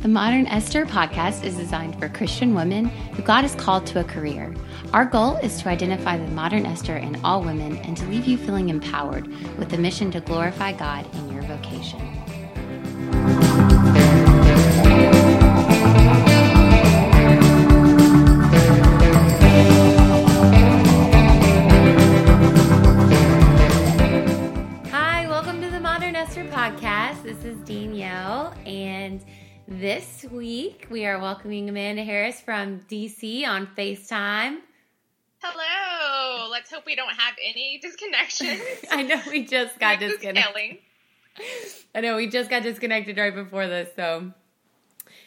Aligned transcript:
The 0.00 0.08
Modern 0.08 0.46
Esther 0.46 0.86
podcast 0.86 1.44
is 1.44 1.56
designed 1.56 1.98
for 2.00 2.08
Christian 2.08 2.54
women 2.54 2.86
who 2.86 3.22
God 3.22 3.42
has 3.42 3.54
called 3.54 3.86
to 3.86 4.00
a 4.00 4.04
career. 4.04 4.54
Our 4.92 5.04
goal 5.04 5.36
is 5.36 5.62
to 5.62 5.68
identify 5.68 6.16
the 6.16 6.26
modern 6.28 6.66
Esther 6.66 6.96
in 6.96 7.22
all 7.24 7.42
women 7.42 7.76
and 7.78 7.96
to 7.96 8.06
leave 8.06 8.26
you 8.26 8.36
feeling 8.36 8.70
empowered 8.70 9.28
with 9.56 9.68
the 9.68 9.78
mission 9.78 10.10
to 10.10 10.20
glorify 10.20 10.72
God 10.72 11.06
in 11.14 11.32
your 11.32 11.42
vocation. 11.42 12.00
Esther 26.40 26.56
podcast. 26.56 27.22
This 27.22 27.44
is 27.44 27.58
Danielle, 27.64 28.54
and 28.64 29.22
this 29.68 30.24
week 30.30 30.86
we 30.90 31.04
are 31.04 31.18
welcoming 31.20 31.68
Amanda 31.68 32.02
Harris 32.02 32.40
from 32.40 32.80
DC 32.88 33.46
on 33.46 33.66
FaceTime. 33.76 34.60
Hello. 35.42 36.48
Let's 36.50 36.70
hope 36.70 36.86
we 36.86 36.96
don't 36.96 37.12
have 37.12 37.34
any 37.44 37.78
disconnections. 37.84 38.62
I 38.90 39.02
know 39.02 39.20
we 39.28 39.44
just 39.44 39.78
got 39.78 39.98
Smooth 39.98 40.12
disconnected. 40.12 40.78
I 41.94 42.00
know 42.00 42.16
we 42.16 42.26
just 42.28 42.48
got 42.48 42.62
disconnected 42.62 43.18
right 43.18 43.34
before 43.34 43.66
this, 43.66 43.90
so 43.94 44.32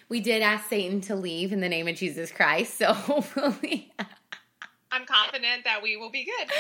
we 0.10 0.20
did 0.20 0.42
ask 0.42 0.68
Satan 0.68 1.02
to 1.02 1.16
leave 1.16 1.54
in 1.54 1.60
the 1.60 1.70
name 1.70 1.88
of 1.88 1.96
Jesus 1.96 2.32
Christ. 2.32 2.78
So 2.78 2.92
hopefully, 2.92 3.94
I'm 4.94 5.08
confident 5.08 5.64
that 5.64 5.82
we 5.82 5.98
will 5.98 6.12
be 6.12 6.24
good. 6.24 6.52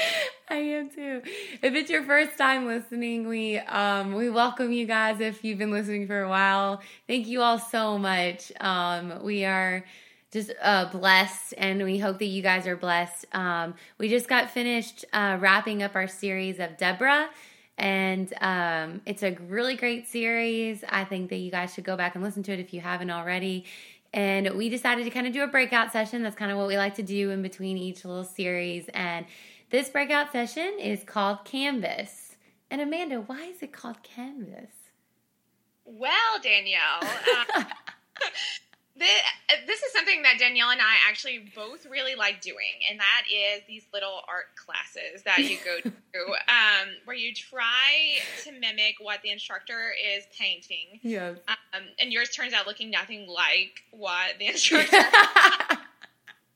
I 0.49 0.55
am 0.55 0.89
too. 0.89 1.21
If 1.61 1.75
it's 1.75 1.91
your 1.91 2.03
first 2.03 2.35
time 2.35 2.65
listening, 2.65 3.27
we 3.27 3.59
um 3.59 4.15
we 4.15 4.31
welcome 4.31 4.71
you 4.71 4.87
guys. 4.87 5.19
If 5.19 5.43
you've 5.43 5.59
been 5.59 5.69
listening 5.69 6.07
for 6.07 6.23
a 6.23 6.29
while, 6.29 6.81
thank 7.05 7.27
you 7.27 7.41
all 7.41 7.59
so 7.59 7.99
much. 7.99 8.51
Um, 8.59 9.23
we 9.23 9.45
are 9.45 9.85
just 10.31 10.51
uh, 10.63 10.85
blessed, 10.85 11.53
and 11.59 11.83
we 11.83 11.99
hope 11.99 12.17
that 12.17 12.25
you 12.25 12.41
guys 12.41 12.65
are 12.65 12.75
blessed. 12.75 13.25
Um, 13.33 13.75
we 13.99 14.09
just 14.09 14.27
got 14.27 14.49
finished 14.49 15.05
uh, 15.13 15.37
wrapping 15.39 15.83
up 15.83 15.95
our 15.95 16.07
series 16.07 16.59
of 16.59 16.75
Deborah. 16.77 17.29
And 17.77 18.31
um, 18.41 19.01
it's 19.05 19.23
a 19.23 19.31
really 19.47 19.75
great 19.75 20.07
series. 20.07 20.83
I 20.87 21.05
think 21.05 21.29
that 21.31 21.37
you 21.37 21.49
guys 21.49 21.73
should 21.73 21.83
go 21.83 21.97
back 21.97 22.13
and 22.13 22.23
listen 22.23 22.43
to 22.43 22.51
it 22.51 22.59
if 22.59 22.73
you 22.73 22.81
haven't 22.81 23.09
already. 23.09 23.65
And 24.13 24.51
we 24.55 24.69
decided 24.69 25.05
to 25.05 25.09
kind 25.09 25.25
of 25.25 25.33
do 25.33 25.43
a 25.43 25.47
breakout 25.47 25.91
session. 25.91 26.21
That's 26.21 26.35
kind 26.35 26.51
of 26.51 26.57
what 26.57 26.67
we 26.67 26.77
like 26.77 26.95
to 26.95 27.03
do 27.03 27.31
in 27.31 27.41
between 27.41 27.77
each 27.77 28.05
little 28.05 28.23
series. 28.23 28.87
And 28.93 29.25
this 29.71 29.89
breakout 29.89 30.31
session 30.31 30.77
is 30.79 31.03
called 31.03 31.45
Canvas. 31.45 32.35
And 32.69 32.79
Amanda, 32.79 33.21
why 33.21 33.41
is 33.43 33.63
it 33.63 33.73
called 33.73 34.03
Canvas? 34.03 34.71
Well, 35.85 36.39
Danielle, 36.41 37.01
uh, 37.01 37.63
this, 39.03 39.59
this 39.67 39.83
is 39.83 39.91
something 39.91 40.23
that 40.23 40.39
Danielle 40.39 40.69
and 40.69 40.81
I 40.81 40.95
actually 41.09 41.51
both 41.55 41.85
really 41.85 42.15
like 42.15 42.41
doing, 42.41 42.81
and 42.89 42.99
that 42.99 43.23
is 43.31 43.61
these 43.67 43.85
little 43.93 44.21
art 44.27 44.55
classes 44.55 45.23
that 45.23 45.39
you 45.39 45.57
go 45.63 45.79
to, 45.83 46.31
um, 46.47 46.89
where 47.05 47.15
you 47.15 47.33
try 47.33 48.17
to 48.43 48.51
mimic 48.51 48.95
what 48.99 49.21
the 49.21 49.31
instructor 49.31 49.93
is 50.15 50.23
painting. 50.37 50.99
Yes. 51.01 51.37
Um, 51.47 51.83
and 51.99 52.11
yours 52.11 52.29
turns 52.29 52.53
out 52.53 52.65
looking 52.67 52.89
nothing 52.89 53.27
like 53.27 53.83
what 53.91 54.39
the 54.39 54.47
instructor 54.53 54.97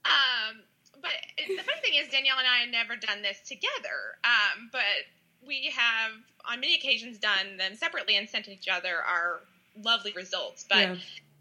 Um, 0.07 0.63
but 1.01 1.11
the 1.37 1.63
funny 1.63 1.81
thing 1.81 1.93
is, 1.95 2.07
Danielle 2.09 2.39
and 2.39 2.47
I 2.47 2.59
have 2.59 2.69
never 2.69 2.95
done 2.95 3.21
this 3.21 3.41
together. 3.41 4.15
Um, 4.23 4.69
but 4.71 4.81
we 5.45 5.71
have, 5.75 6.11
on 6.45 6.59
many 6.59 6.75
occasions, 6.75 7.17
done 7.17 7.57
them 7.57 7.75
separately 7.75 8.15
and 8.15 8.29
sent 8.29 8.47
each 8.47 8.67
other 8.67 8.95
our 9.05 9.41
lovely 9.83 10.13
results. 10.13 10.65
But 10.67 10.77
Yeah. 10.77 10.95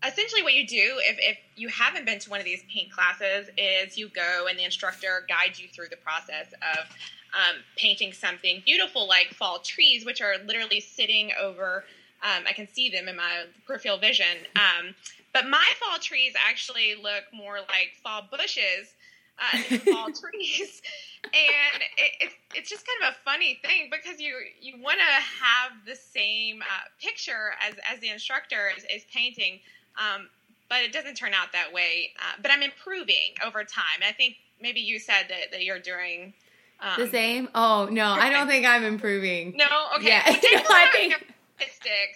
Essentially, 0.06 0.42
what 0.42 0.54
you 0.54 0.66
do, 0.66 0.98
if, 0.98 1.16
if 1.18 1.38
you 1.56 1.68
haven't 1.68 2.06
been 2.06 2.18
to 2.20 2.30
one 2.30 2.40
of 2.40 2.44
these 2.44 2.62
paint 2.72 2.90
classes, 2.90 3.48
is 3.56 3.96
you 3.96 4.08
go 4.08 4.46
and 4.48 4.58
the 4.58 4.64
instructor 4.64 5.26
guides 5.28 5.60
you 5.60 5.68
through 5.68 5.88
the 5.90 5.96
process 5.96 6.52
of 6.74 6.86
um, 7.34 7.56
painting 7.76 8.12
something 8.12 8.62
beautiful 8.64 9.06
like 9.06 9.28
fall 9.34 9.58
trees, 9.58 10.04
which 10.04 10.20
are 10.20 10.34
literally 10.44 10.80
sitting 10.80 11.32
over. 11.40 11.84
Um, 12.22 12.44
I 12.48 12.52
can 12.52 12.66
see 12.72 12.88
them 12.88 13.08
in 13.08 13.16
my 13.16 13.44
peripheral 13.66 13.98
vision. 13.98 14.46
Um, 14.56 14.94
but 15.32 15.48
my 15.48 15.64
fall 15.78 15.98
trees 15.98 16.32
actually 16.48 16.94
look 16.94 17.24
more 17.32 17.58
like 17.58 17.92
fall 18.02 18.22
bushes 18.30 18.94
uh, 19.38 19.58
than 19.68 19.78
fall 19.92 20.06
trees, 20.06 20.80
and 21.24 21.82
it, 21.98 22.12
it's 22.20 22.34
it's 22.54 22.70
just 22.70 22.86
kind 22.86 23.10
of 23.10 23.14
a 23.14 23.24
funny 23.24 23.60
thing 23.62 23.90
because 23.90 24.18
you 24.18 24.34
you 24.60 24.82
want 24.82 24.96
to 24.98 25.44
have 25.44 25.72
the 25.86 25.94
same 25.94 26.62
uh, 26.62 26.88
picture 27.02 27.52
as 27.68 27.74
as 27.92 28.00
the 28.00 28.08
instructor 28.08 28.70
is, 28.76 28.84
is 28.84 29.04
painting, 29.12 29.60
um, 29.98 30.28
but 30.68 30.82
it 30.82 30.92
doesn't 30.92 31.14
turn 31.16 31.32
out 31.34 31.52
that 31.52 31.72
way. 31.72 32.10
Uh, 32.18 32.40
but 32.42 32.50
I'm 32.50 32.62
improving 32.62 33.34
over 33.44 33.64
time. 33.64 34.00
I 34.06 34.12
think 34.12 34.36
maybe 34.60 34.80
you 34.80 34.98
said 34.98 35.24
that, 35.28 35.52
that 35.52 35.62
you're 35.64 35.78
doing. 35.78 36.34
Um, 36.80 36.98
the 36.98 37.08
same? 37.10 37.48
Oh, 37.54 37.88
no, 37.90 38.04
I 38.06 38.30
don't 38.30 38.46
think 38.48 38.66
I'm 38.66 38.84
improving. 38.84 39.54
No, 39.56 39.66
okay. 39.96 40.08
Yeah, 40.08 40.22
Well, 40.28 40.40
no, 40.52 40.64
I 40.70 40.88
think- 40.92 41.14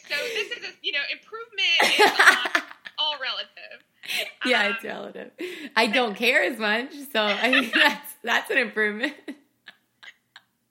so 0.06 0.14
this 0.34 0.50
is 0.58 0.64
a, 0.64 0.72
you 0.82 0.92
know 0.92 0.98
improvement 1.10 1.82
is 1.84 2.00
all, 2.20 2.62
all 2.98 3.14
relative. 3.22 4.36
yeah, 4.44 4.66
Um, 4.66 4.72
it's 4.74 4.84
relative. 4.84 5.30
I 5.76 5.86
don't 5.86 6.14
care 6.14 6.42
as 6.42 6.58
much, 6.58 6.91
so 7.12 7.22
I 7.24 7.50
think 7.50 7.72
that's 7.74 8.12
that's 8.22 8.50
an 8.50 8.58
improvement. 8.58 9.14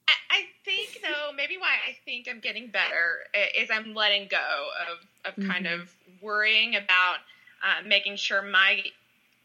I, 0.08 0.12
I 0.30 0.42
think 0.64 1.00
though 1.02 1.32
maybe 1.34 1.56
why 1.56 1.74
I 1.88 1.96
think 2.04 2.28
I'm 2.30 2.40
getting 2.40 2.68
better 2.68 3.18
is 3.58 3.70
I'm 3.72 3.94
letting 3.94 4.28
go 4.30 4.68
of 4.92 5.34
of 5.36 5.46
kind 5.48 5.66
Mhm. 5.66 5.80
of 5.80 5.94
worrying 6.22 6.76
about 6.76 7.16
uh, 7.62 7.86
making 7.86 8.16
sure 8.16 8.42
my 8.42 8.82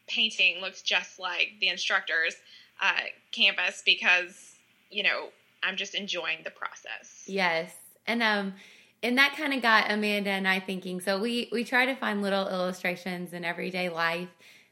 painting 0.06 0.60
looks 0.60 0.82
just 0.82 1.18
like 1.18 1.52
the 1.60 1.68
instructor's 1.68 2.34
uh, 2.80 3.00
canvas 3.32 3.82
because 3.84 4.54
you 4.90 5.02
know 5.02 5.28
I'm 5.62 5.76
just 5.76 5.94
enjoying 5.94 6.38
the 6.44 6.50
process. 6.50 7.24
Yes. 7.26 7.72
And 8.06 8.22
um 8.22 8.54
and 9.02 9.18
that 9.18 9.34
kind 9.36 9.52
of 9.52 9.62
got 9.62 9.90
Amanda 9.90 10.30
and 10.30 10.48
I 10.48 10.60
thinking. 10.60 11.00
So 11.00 11.20
we 11.20 11.48
we 11.52 11.64
try 11.64 11.86
to 11.86 11.94
find 11.94 12.22
little 12.22 12.48
illustrations 12.48 13.32
in 13.32 13.44
everyday 13.44 13.88
life 13.88 14.28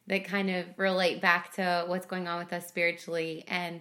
that 0.07 0.25
kind 0.25 0.51
of 0.51 0.67
relate 0.77 1.21
back 1.21 1.53
to 1.55 1.85
what's 1.87 2.07
going 2.07 2.29
on 2.29 2.39
with 2.39 2.53
us 2.53 2.69
spiritually 2.69 3.45
and 3.49 3.81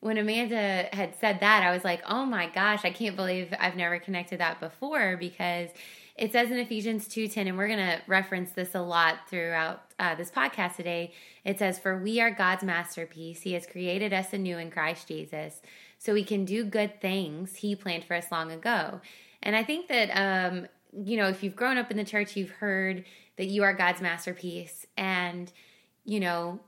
when 0.00 0.18
Amanda 0.18 0.86
had 0.92 1.14
said 1.18 1.40
that, 1.40 1.62
I 1.62 1.72
was 1.72 1.82
like, 1.82 2.02
"Oh 2.06 2.26
my 2.26 2.46
gosh, 2.50 2.84
I 2.84 2.90
can't 2.90 3.16
believe 3.16 3.54
I've 3.58 3.74
never 3.74 3.98
connected 3.98 4.38
that 4.38 4.60
before 4.60 5.16
because 5.16 5.70
it 6.16 6.32
says 6.32 6.50
in 6.50 6.58
Ephesians 6.58 7.08
2:10 7.08 7.48
and 7.48 7.58
we're 7.58 7.68
going 7.68 7.78
to 7.78 8.00
reference 8.06 8.52
this 8.52 8.74
a 8.74 8.80
lot 8.80 9.28
throughout 9.28 9.82
uh, 9.98 10.14
this 10.14 10.30
podcast 10.30 10.76
today. 10.76 11.12
It 11.44 11.58
says, 11.58 11.78
"For 11.78 11.98
we 11.98 12.20
are 12.20 12.30
God's 12.30 12.62
masterpiece. 12.62 13.42
He 13.42 13.52
has 13.54 13.66
created 13.66 14.12
us 14.12 14.32
anew 14.32 14.58
in 14.58 14.70
Christ 14.70 15.08
Jesus." 15.08 15.60
so 16.04 16.12
we 16.12 16.22
can 16.22 16.44
do 16.44 16.64
good 16.64 17.00
things 17.00 17.56
he 17.56 17.74
planned 17.74 18.04
for 18.04 18.14
us 18.14 18.30
long 18.30 18.52
ago. 18.52 19.00
And 19.42 19.56
I 19.56 19.64
think 19.64 19.88
that, 19.88 20.10
um, 20.10 20.66
you 20.92 21.16
know, 21.16 21.28
if 21.28 21.42
you've 21.42 21.56
grown 21.56 21.78
up 21.78 21.90
in 21.90 21.96
the 21.96 22.04
church, 22.04 22.36
you've 22.36 22.50
heard 22.50 23.06
that 23.36 23.46
you 23.46 23.62
are 23.62 23.72
God's 23.72 24.02
masterpiece. 24.02 24.84
And, 24.98 25.50
you 26.04 26.20
know, 26.20 26.60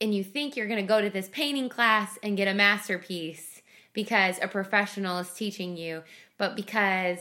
and 0.00 0.14
you 0.14 0.22
think 0.22 0.56
you're 0.56 0.68
going 0.68 0.80
to 0.80 0.86
go 0.86 1.00
to 1.00 1.10
this 1.10 1.28
painting 1.30 1.68
class 1.68 2.16
and 2.22 2.36
get 2.36 2.46
a 2.46 2.54
masterpiece 2.54 3.60
because 3.92 4.38
a 4.40 4.46
professional 4.46 5.18
is 5.18 5.32
teaching 5.32 5.76
you, 5.76 6.04
but 6.38 6.54
because 6.54 7.18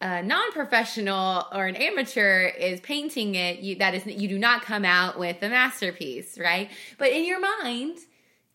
a 0.00 0.22
non-professional 0.22 1.46
or 1.52 1.66
an 1.66 1.76
amateur 1.76 2.46
is 2.46 2.80
painting 2.80 3.34
it, 3.34 3.60
you 3.60 3.76
that 3.76 3.94
is 3.94 4.06
you 4.06 4.28
do 4.28 4.38
not 4.38 4.62
come 4.62 4.84
out 4.84 5.18
with 5.18 5.42
a 5.42 5.48
masterpiece, 5.48 6.38
right? 6.38 6.70
But 6.98 7.12
in 7.12 7.24
your 7.24 7.40
mind, 7.40 7.98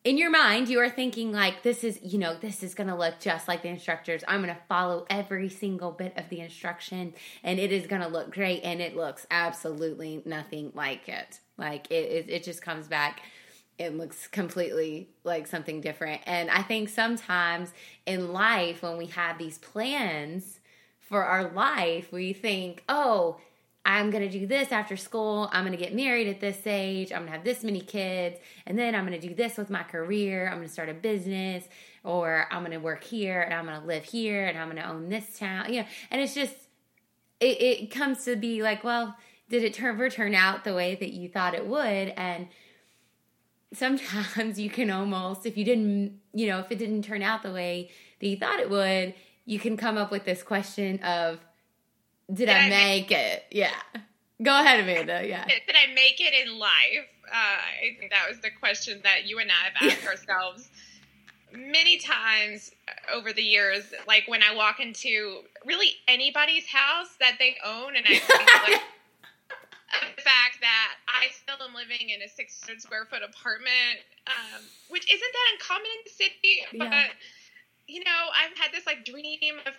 in 0.03 0.17
your 0.17 0.29
mind, 0.29 0.69
you 0.69 0.79
are 0.79 0.89
thinking 0.89 1.31
like 1.31 1.63
this 1.63 1.83
is, 1.83 1.99
you 2.03 2.17
know, 2.17 2.35
this 2.39 2.63
is 2.63 2.73
going 2.73 2.87
to 2.87 2.95
look 2.95 3.19
just 3.19 3.47
like 3.47 3.63
the 3.63 3.67
instructors. 3.67 4.23
I'm 4.27 4.41
going 4.41 4.53
to 4.53 4.61
follow 4.69 5.05
every 5.09 5.49
single 5.49 5.91
bit 5.91 6.17
of 6.17 6.29
the 6.29 6.39
instruction 6.39 7.13
and 7.43 7.59
it 7.59 7.71
is 7.71 7.87
going 7.87 8.01
to 8.01 8.07
look 8.07 8.31
great 8.31 8.61
and 8.63 8.81
it 8.81 8.95
looks 8.95 9.27
absolutely 9.29 10.21
nothing 10.25 10.71
like 10.73 11.09
it. 11.09 11.39
Like 11.57 11.89
it 11.91 12.11
it, 12.11 12.29
it 12.29 12.43
just 12.43 12.61
comes 12.61 12.87
back 12.87 13.21
it 13.79 13.95
looks 13.95 14.27
completely 14.27 15.09
like 15.23 15.47
something 15.47 15.79
different. 15.79 16.21
And 16.25 16.51
I 16.51 16.61
think 16.61 16.89
sometimes 16.89 17.71
in 18.05 18.33
life 18.33 18.83
when 18.83 18.97
we 18.97 19.05
have 19.07 19.37
these 19.37 19.57
plans 19.57 20.58
for 21.09 21.25
our 21.25 21.51
life, 21.51 22.11
we 22.11 22.31
think, 22.31 22.83
"Oh, 22.87 23.39
I'm 23.85 24.11
going 24.11 24.29
to 24.29 24.39
do 24.39 24.45
this 24.45 24.71
after 24.71 24.95
school. 24.95 25.49
I'm 25.51 25.65
going 25.65 25.75
to 25.75 25.83
get 25.83 25.95
married 25.95 26.27
at 26.27 26.39
this 26.39 26.67
age. 26.67 27.11
I'm 27.11 27.19
going 27.21 27.31
to 27.31 27.37
have 27.37 27.43
this 27.43 27.63
many 27.63 27.81
kids. 27.81 28.37
And 28.67 28.77
then 28.77 28.93
I'm 28.93 29.05
going 29.05 29.19
to 29.19 29.27
do 29.27 29.33
this 29.33 29.57
with 29.57 29.71
my 29.71 29.83
career. 29.83 30.47
I'm 30.47 30.57
going 30.57 30.67
to 30.67 30.73
start 30.73 30.89
a 30.89 30.93
business 30.93 31.67
or 32.03 32.45
I'm 32.51 32.59
going 32.59 32.71
to 32.73 32.77
work 32.77 33.03
here 33.03 33.41
and 33.41 33.53
I'm 33.53 33.65
going 33.65 33.79
to 33.79 33.87
live 33.87 34.03
here 34.03 34.45
and 34.45 34.59
I'm 34.59 34.69
going 34.69 34.81
to 34.81 34.87
own 34.87 35.09
this 35.09 35.39
town. 35.39 35.73
You 35.73 35.81
know, 35.81 35.87
and 36.11 36.21
it's 36.21 36.35
just, 36.35 36.53
it, 37.39 37.61
it 37.61 37.91
comes 37.91 38.25
to 38.25 38.35
be 38.35 38.61
like, 38.61 38.83
well, 38.83 39.15
did 39.49 39.63
it 39.63 39.81
ever 39.81 40.09
turn 40.09 40.35
out 40.35 40.63
the 40.63 40.75
way 40.75 40.95
that 40.95 41.11
you 41.11 41.29
thought 41.29 41.55
it 41.55 41.65
would? 41.65 42.13
And 42.15 42.47
sometimes 43.73 44.59
you 44.59 44.69
can 44.69 44.91
almost, 44.91 45.45
if 45.45 45.57
you 45.57 45.65
didn't, 45.65 46.19
you 46.33 46.47
know, 46.47 46.59
if 46.59 46.71
it 46.71 46.77
didn't 46.77 47.03
turn 47.03 47.23
out 47.23 47.43
the 47.43 47.51
way 47.51 47.89
that 48.19 48.27
you 48.27 48.37
thought 48.37 48.59
it 48.59 48.69
would, 48.69 49.15
you 49.49 49.57
can 49.57 49.77
come 49.77 49.97
up 49.97 50.11
with 50.11 50.25
this 50.25 50.43
question 50.43 50.99
of, 50.99 51.39
did, 52.27 52.45
did 52.45 52.49
I, 52.49 52.67
I, 52.67 52.69
make 52.69 53.09
it? 53.09 53.45
Yeah. 53.49 53.73
Go 54.43 54.61
ahead, 54.61 54.79
Amanda. 54.79 55.23
Yeah. 55.27 55.43
Did 55.47 55.75
I 55.75 55.91
make 55.91 56.21
it 56.21 56.47
in 56.47 56.59
life? 56.59 57.09
Uh, 57.27 57.33
I 57.33 57.97
think 57.99 58.11
that 58.11 58.29
was 58.29 58.39
the 58.41 58.51
question 58.51 59.01
that 59.03 59.25
you 59.25 59.39
and 59.39 59.49
I 59.49 59.69
have 59.69 59.91
asked 59.91 60.07
ourselves 60.07 60.69
many 61.51 61.97
times 61.97 62.69
over 63.11 63.33
the 63.33 63.41
years. 63.41 63.91
Like 64.07 64.25
when 64.27 64.43
I 64.43 64.55
walk 64.55 64.79
into 64.79 65.41
really 65.65 65.93
anybody's 66.07 66.67
house 66.67 67.09
that 67.19 67.37
they 67.39 67.55
own, 67.65 67.95
and 67.95 68.05
I 68.05 68.19
think 68.19 68.63
like 68.67 68.81
the 70.15 70.21
fact 70.21 70.61
that 70.61 70.91
I 71.07 71.25
still 71.33 71.57
am 71.67 71.73
living 71.73 72.11
in 72.11 72.21
a 72.21 72.29
600 72.29 72.79
square 72.79 73.05
foot 73.05 73.23
apartment, 73.27 74.05
um, 74.27 74.61
which 74.89 75.11
isn't 75.11 75.33
that 75.33 75.47
uncommon 75.53 75.89
in 75.97 76.01
the 76.05 76.11
city, 76.11 76.61
yeah. 76.71 77.07
You 77.89 78.03
know, 78.03 78.21
I've 78.37 78.55
had 78.57 78.71
this 78.71 78.85
like 78.85 79.03
dream 79.03 79.57
of 79.65 79.73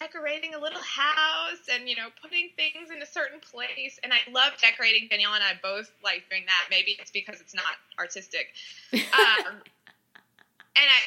decorating 0.00 0.54
a 0.54 0.58
little 0.58 0.82
house 0.82 1.62
and 1.72 1.88
you 1.88 1.96
know 1.96 2.08
putting 2.20 2.50
things 2.56 2.90
in 2.94 3.00
a 3.00 3.06
certain 3.06 3.38
place, 3.40 4.00
and 4.02 4.12
I 4.12 4.18
love 4.30 4.52
decorating. 4.60 5.08
Danielle 5.08 5.34
and 5.34 5.44
I 5.44 5.54
both 5.62 5.90
like 6.02 6.24
doing 6.28 6.42
that. 6.46 6.66
Maybe 6.70 6.96
it's 6.98 7.10
because 7.10 7.40
it's 7.40 7.54
not 7.54 7.78
artistic, 7.98 8.48
um, 8.92 9.62
and 10.74 10.88
I 10.90 11.00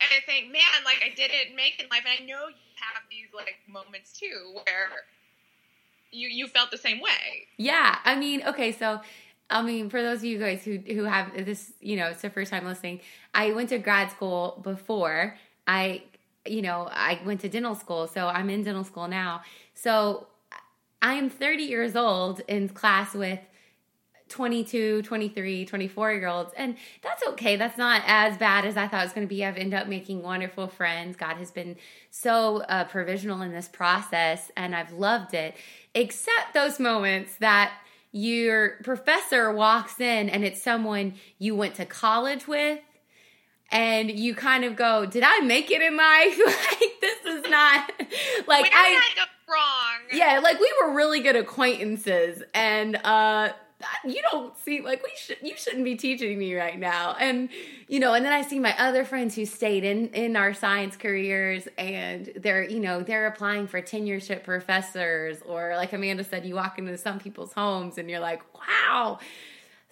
and 0.00 0.10
I 0.10 0.20
think, 0.24 0.50
man, 0.50 0.84
like 0.84 1.04
I 1.04 1.14
didn't 1.14 1.54
make 1.54 1.78
it 1.78 1.84
in 1.84 1.88
life, 1.90 2.04
and 2.08 2.16
I 2.18 2.24
know 2.24 2.48
you 2.48 2.72
have 2.80 3.04
these 3.10 3.28
like 3.34 3.60
moments 3.68 4.18
too 4.18 4.56
where 4.64 4.88
you 6.10 6.28
you 6.28 6.48
felt 6.48 6.70
the 6.70 6.78
same 6.78 7.00
way. 7.00 7.46
Yeah, 7.58 7.98
I 8.04 8.16
mean, 8.16 8.42
okay, 8.46 8.72
so 8.72 9.00
I 9.50 9.62
mean, 9.62 9.90
for 9.90 10.00
those 10.00 10.18
of 10.18 10.24
you 10.24 10.38
guys 10.38 10.64
who 10.64 10.78
who 10.78 11.04
have 11.04 11.34
this, 11.44 11.72
you 11.80 11.96
know, 11.96 12.06
it's 12.06 12.22
the 12.22 12.30
first 12.30 12.50
time 12.50 12.64
listening. 12.64 13.00
I 13.34 13.52
went 13.52 13.68
to 13.70 13.78
grad 13.78 14.10
school 14.10 14.60
before. 14.62 15.36
I, 15.66 16.02
you 16.46 16.62
know, 16.62 16.88
I 16.90 17.20
went 17.24 17.40
to 17.40 17.48
dental 17.48 17.74
school, 17.74 18.06
so 18.06 18.26
I'm 18.26 18.50
in 18.50 18.62
dental 18.64 18.84
school 18.84 19.08
now. 19.08 19.42
So 19.74 20.26
I 21.02 21.14
am 21.14 21.30
30 21.30 21.62
years 21.64 21.96
old 21.96 22.40
in 22.48 22.68
class 22.68 23.14
with 23.14 23.40
22, 24.30 25.02
23, 25.02 25.66
24 25.66 26.12
year 26.12 26.28
olds. 26.28 26.52
And 26.56 26.76
that's 27.02 27.26
okay. 27.28 27.56
That's 27.56 27.76
not 27.76 28.02
as 28.06 28.38
bad 28.38 28.64
as 28.64 28.76
I 28.76 28.86
thought 28.86 29.00
it 29.00 29.06
was 29.06 29.12
going 29.12 29.26
to 29.26 29.28
be. 29.28 29.44
I've 29.44 29.56
ended 29.56 29.78
up 29.78 29.88
making 29.88 30.22
wonderful 30.22 30.68
friends. 30.68 31.16
God 31.16 31.36
has 31.36 31.50
been 31.50 31.76
so 32.10 32.58
uh, 32.62 32.84
provisional 32.84 33.42
in 33.42 33.52
this 33.52 33.68
process, 33.68 34.50
and 34.56 34.74
I've 34.74 34.92
loved 34.92 35.34
it 35.34 35.56
except 35.94 36.54
those 36.54 36.78
moments 36.78 37.34
that 37.40 37.72
your 38.12 38.76
professor 38.82 39.52
walks 39.52 40.00
in 40.00 40.28
and 40.28 40.44
it's 40.44 40.62
someone 40.62 41.14
you 41.38 41.54
went 41.54 41.76
to 41.76 41.84
college 41.84 42.48
with 42.48 42.80
and 43.70 44.10
you 44.10 44.34
kind 44.34 44.64
of 44.64 44.76
go, 44.76 45.06
"Did 45.06 45.22
I 45.24 45.40
make 45.40 45.70
it 45.70 45.82
in 45.82 45.96
life? 45.96 46.40
like 46.46 47.00
this 47.00 47.24
is 47.26 47.50
not 47.50 47.92
like 48.46 48.62
Where 48.62 48.72
I, 48.72 49.00
I 49.16 49.26
wrong." 49.50 50.08
Yeah, 50.12 50.40
like 50.40 50.58
we 50.60 50.72
were 50.82 50.94
really 50.94 51.20
good 51.20 51.36
acquaintances, 51.36 52.42
and 52.54 52.96
uh, 52.96 53.50
you 54.04 54.20
don't 54.30 54.56
see 54.58 54.80
like 54.80 55.02
we 55.02 55.10
should 55.16 55.38
you 55.42 55.56
shouldn't 55.56 55.84
be 55.84 55.96
teaching 55.96 56.38
me 56.38 56.54
right 56.54 56.78
now 56.78 57.16
and 57.18 57.48
you 57.88 57.98
know 57.98 58.14
and 58.14 58.24
then 58.24 58.32
i 58.32 58.42
see 58.42 58.58
my 58.58 58.76
other 58.78 59.04
friends 59.04 59.34
who 59.34 59.46
stayed 59.46 59.84
in 59.84 60.08
in 60.08 60.36
our 60.36 60.52
science 60.52 60.96
careers 60.96 61.66
and 61.78 62.30
they're 62.36 62.62
you 62.62 62.80
know 62.80 63.02
they're 63.02 63.26
applying 63.26 63.66
for 63.66 63.80
tenureship 63.80 64.44
professors 64.44 65.38
or 65.46 65.74
like 65.76 65.92
amanda 65.92 66.22
said 66.22 66.44
you 66.44 66.54
walk 66.54 66.78
into 66.78 66.96
some 66.98 67.18
people's 67.18 67.52
homes 67.52 67.96
and 67.96 68.10
you're 68.10 68.20
like 68.20 68.42
wow 68.54 69.18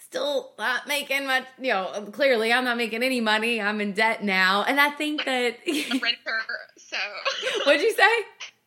still 0.09 0.53
not 0.59 0.89
making 0.89 1.27
much 1.27 1.45
you 1.61 1.73
know 1.73 2.09
clearly 2.13 2.53
i'm 2.53 2.65
not 2.65 2.77
making 2.77 3.03
any 3.03 3.21
money 3.21 3.61
i'm 3.61 3.81
in 3.81 3.93
debt 3.93 4.25
now 4.25 4.63
and 4.63 4.81
i 4.81 4.89
think 4.91 5.25
that 5.25 5.57
a 5.67 5.99
renter 5.99 6.41
so 6.79 6.97
what'd 7.67 7.83
you 7.83 7.93
say 7.93 8.09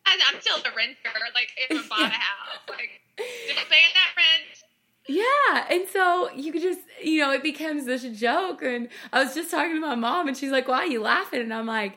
i'm 0.06 0.40
still 0.40 0.58
a 0.58 0.76
renter 0.76 1.10
like 1.34 1.48
if 1.68 1.84
i 1.84 1.88
bought 1.88 2.08
a 2.08 2.10
house 2.12 2.60
like 2.68 3.00
just 3.18 3.68
paying 3.68 3.92
that 3.94 4.16
rent 4.16 4.62
yeah. 5.08 5.66
And 5.68 5.88
so 5.88 6.30
you 6.30 6.52
could 6.52 6.62
just, 6.62 6.80
you 7.02 7.20
know, 7.20 7.32
it 7.32 7.42
becomes 7.42 7.86
this 7.86 8.04
joke. 8.18 8.62
And 8.62 8.88
I 9.12 9.22
was 9.22 9.34
just 9.34 9.50
talking 9.50 9.74
to 9.74 9.80
my 9.80 9.94
mom 9.94 10.28
and 10.28 10.36
she's 10.36 10.52
like, 10.52 10.68
why 10.68 10.78
are 10.78 10.86
you 10.86 11.02
laughing? 11.02 11.40
And 11.40 11.52
I'm 11.52 11.66
like, 11.66 11.96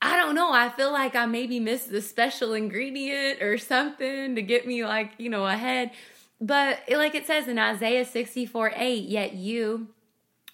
I 0.00 0.16
don't 0.16 0.34
know. 0.34 0.52
I 0.52 0.68
feel 0.68 0.92
like 0.92 1.14
I 1.14 1.26
maybe 1.26 1.60
missed 1.60 1.90
the 1.92 2.02
special 2.02 2.54
ingredient 2.54 3.40
or 3.40 3.56
something 3.58 4.34
to 4.34 4.42
get 4.42 4.66
me 4.66 4.84
like, 4.84 5.12
you 5.18 5.30
know, 5.30 5.46
ahead. 5.46 5.92
But 6.42 6.80
like 6.90 7.14
it 7.14 7.26
says 7.26 7.46
in 7.46 7.58
Isaiah 7.58 8.04
64 8.04 8.72
8, 8.74 9.04
yet 9.04 9.34
you, 9.34 9.86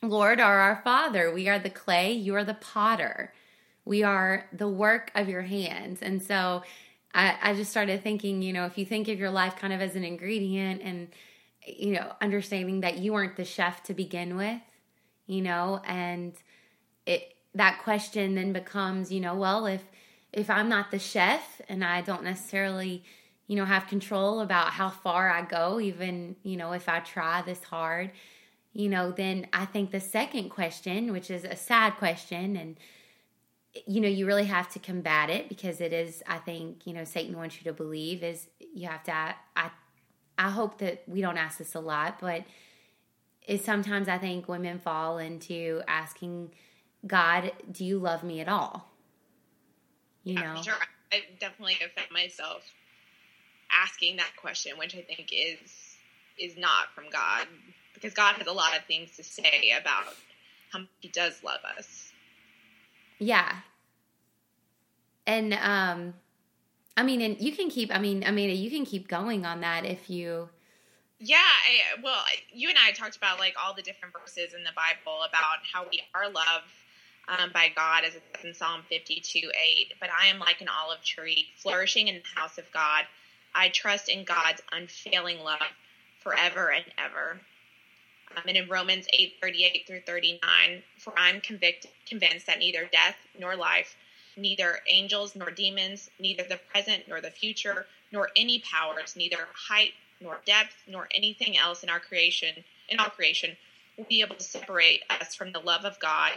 Lord, 0.02 0.38
are 0.38 0.58
our 0.58 0.82
Father. 0.84 1.32
We 1.32 1.48
are 1.48 1.58
the 1.58 1.70
clay, 1.70 2.12
you 2.12 2.34
are 2.34 2.44
the 2.44 2.54
potter. 2.54 3.32
We 3.86 4.02
are 4.02 4.44
the 4.52 4.68
work 4.68 5.10
of 5.14 5.30
your 5.30 5.42
hands. 5.42 6.02
And 6.02 6.22
so 6.22 6.62
I, 7.14 7.36
I 7.42 7.54
just 7.54 7.70
started 7.70 8.02
thinking, 8.02 8.42
you 8.42 8.52
know, 8.52 8.66
if 8.66 8.76
you 8.76 8.84
think 8.84 9.08
of 9.08 9.18
your 9.18 9.30
life 9.30 9.56
kind 9.56 9.72
of 9.72 9.80
as 9.80 9.96
an 9.96 10.04
ingredient 10.04 10.82
and 10.82 11.08
you 11.66 11.92
know, 11.92 12.12
understanding 12.20 12.80
that 12.80 12.98
you 12.98 13.12
weren't 13.12 13.36
the 13.36 13.44
chef 13.44 13.82
to 13.84 13.94
begin 13.94 14.36
with, 14.36 14.60
you 15.26 15.42
know, 15.42 15.80
and 15.84 16.32
it 17.06 17.34
that 17.54 17.80
question 17.82 18.34
then 18.34 18.52
becomes, 18.52 19.10
you 19.10 19.20
know, 19.20 19.34
well, 19.34 19.66
if 19.66 19.82
if 20.32 20.50
I'm 20.50 20.68
not 20.68 20.90
the 20.90 20.98
chef 20.98 21.60
and 21.68 21.84
I 21.84 22.02
don't 22.02 22.22
necessarily, 22.22 23.04
you 23.48 23.56
know, 23.56 23.64
have 23.64 23.88
control 23.88 24.40
about 24.40 24.68
how 24.70 24.90
far 24.90 25.28
I 25.30 25.42
go, 25.42 25.80
even, 25.80 26.36
you 26.44 26.56
know, 26.56 26.72
if 26.72 26.88
I 26.88 27.00
try 27.00 27.42
this 27.42 27.64
hard, 27.64 28.12
you 28.72 28.88
know, 28.88 29.10
then 29.10 29.48
I 29.52 29.64
think 29.64 29.90
the 29.90 30.00
second 30.00 30.50
question, 30.50 31.12
which 31.12 31.30
is 31.30 31.44
a 31.44 31.56
sad 31.56 31.96
question 31.96 32.56
and 32.56 32.76
you 33.86 34.00
know, 34.00 34.08
you 34.08 34.26
really 34.26 34.46
have 34.46 34.68
to 34.70 34.78
combat 34.78 35.30
it 35.30 35.48
because 35.48 35.80
it 35.80 35.92
is, 35.92 36.22
I 36.26 36.38
think, 36.38 36.86
you 36.86 36.92
know, 36.94 37.04
Satan 37.04 37.36
wants 37.36 37.58
you 37.58 37.64
to 37.64 37.72
believe 37.72 38.22
is 38.22 38.48
you 38.74 38.88
have 38.88 39.04
to, 39.04 39.12
I 39.12 39.70
I 40.38 40.50
hope 40.50 40.78
that 40.78 41.02
we 41.08 41.20
don't 41.20 41.36
ask 41.36 41.58
this 41.58 41.74
a 41.74 41.80
lot, 41.80 42.20
but 42.20 42.44
is 43.46 43.64
sometimes 43.64 44.08
I 44.08 44.18
think 44.18 44.48
women 44.48 44.78
fall 44.78 45.18
into 45.18 45.82
asking 45.88 46.52
God, 47.06 47.52
"Do 47.70 47.84
you 47.84 47.98
love 47.98 48.22
me 48.22 48.40
at 48.40 48.48
all?" 48.48 48.88
You 50.22 50.34
yeah, 50.34 50.54
know, 50.54 50.62
sure. 50.62 50.74
I 51.12 51.22
definitely 51.40 51.74
have 51.74 51.92
found 51.92 52.10
myself 52.12 52.62
asking 53.70 54.16
that 54.16 54.30
question, 54.36 54.78
which 54.78 54.94
I 54.94 55.02
think 55.02 55.30
is 55.32 55.58
is 56.38 56.56
not 56.56 56.88
from 56.94 57.04
God, 57.10 57.46
because 57.94 58.14
God 58.14 58.36
has 58.36 58.46
a 58.46 58.52
lot 58.52 58.76
of 58.76 58.84
things 58.84 59.16
to 59.16 59.24
say 59.24 59.72
about 59.78 60.14
how 60.70 60.80
much 60.80 60.88
He 61.00 61.08
does 61.08 61.42
love 61.42 61.60
us. 61.76 62.12
Yeah, 63.18 63.52
and 65.26 65.54
um, 65.54 66.14
I 66.96 67.02
mean, 67.02 67.20
and 67.20 67.40
you 67.40 67.52
can 67.52 67.68
keep. 67.70 67.94
I 67.94 67.98
mean, 67.98 68.22
Amanda, 68.24 68.54
you 68.54 68.70
can 68.70 68.84
keep 68.84 69.08
going 69.08 69.44
on 69.44 69.60
that 69.62 69.84
if 69.84 70.08
you. 70.08 70.48
Yeah, 71.20 71.38
I, 71.38 72.00
well, 72.00 72.22
you 72.52 72.68
and 72.68 72.78
I 72.78 72.92
talked 72.92 73.16
about 73.16 73.40
like 73.40 73.56
all 73.60 73.74
the 73.74 73.82
different 73.82 74.14
verses 74.20 74.54
in 74.54 74.62
the 74.62 74.70
Bible 74.76 75.18
about 75.28 75.58
how 75.72 75.84
we 75.90 76.00
are 76.14 76.26
loved 76.30 76.70
um, 77.26 77.50
by 77.52 77.72
God, 77.74 78.04
as 78.04 78.14
it 78.14 78.22
says 78.36 78.44
in 78.44 78.54
Psalm 78.54 78.82
fifty-two 78.88 79.50
eight. 79.60 79.94
But 79.98 80.10
I 80.16 80.28
am 80.28 80.38
like 80.38 80.60
an 80.60 80.68
olive 80.68 81.02
tree, 81.02 81.48
flourishing 81.56 82.06
in 82.06 82.16
the 82.16 82.40
house 82.40 82.56
of 82.56 82.70
God. 82.72 83.04
I 83.54 83.68
trust 83.68 84.08
in 84.08 84.24
God's 84.24 84.62
unfailing 84.72 85.40
love 85.40 85.60
forever 86.22 86.70
and 86.70 86.84
ever. 86.98 87.40
Um, 88.36 88.42
and 88.46 88.56
in 88.56 88.68
Romans 88.68 89.06
eight 89.12 89.34
thirty-eight 89.40 89.86
through 89.86 90.02
thirty-nine, 90.06 90.82
for 90.98 91.12
I'm 91.16 91.40
convicted, 91.40 91.90
convinced 92.06 92.46
that 92.46 92.58
neither 92.58 92.84
death 92.92 93.16
nor 93.38 93.56
life 93.56 93.96
neither 94.36 94.78
angels 94.88 95.34
nor 95.34 95.50
demons, 95.50 96.10
neither 96.20 96.44
the 96.44 96.60
present 96.70 97.02
nor 97.08 97.20
the 97.20 97.30
future, 97.30 97.86
nor 98.12 98.30
any 98.36 98.60
powers, 98.60 99.16
neither 99.16 99.48
height 99.52 99.92
nor 100.20 100.40
depth, 100.46 100.76
nor 100.86 101.08
anything 101.12 101.58
else 101.58 101.82
in 101.82 101.88
our 101.88 102.00
creation, 102.00 102.54
in 102.88 102.98
all 102.98 103.10
creation, 103.10 103.56
will 103.96 104.04
be 104.04 104.20
able 104.20 104.36
to 104.36 104.44
separate 104.44 105.02
us 105.10 105.34
from 105.34 105.52
the 105.52 105.58
love 105.58 105.84
of 105.84 105.98
God 105.98 106.32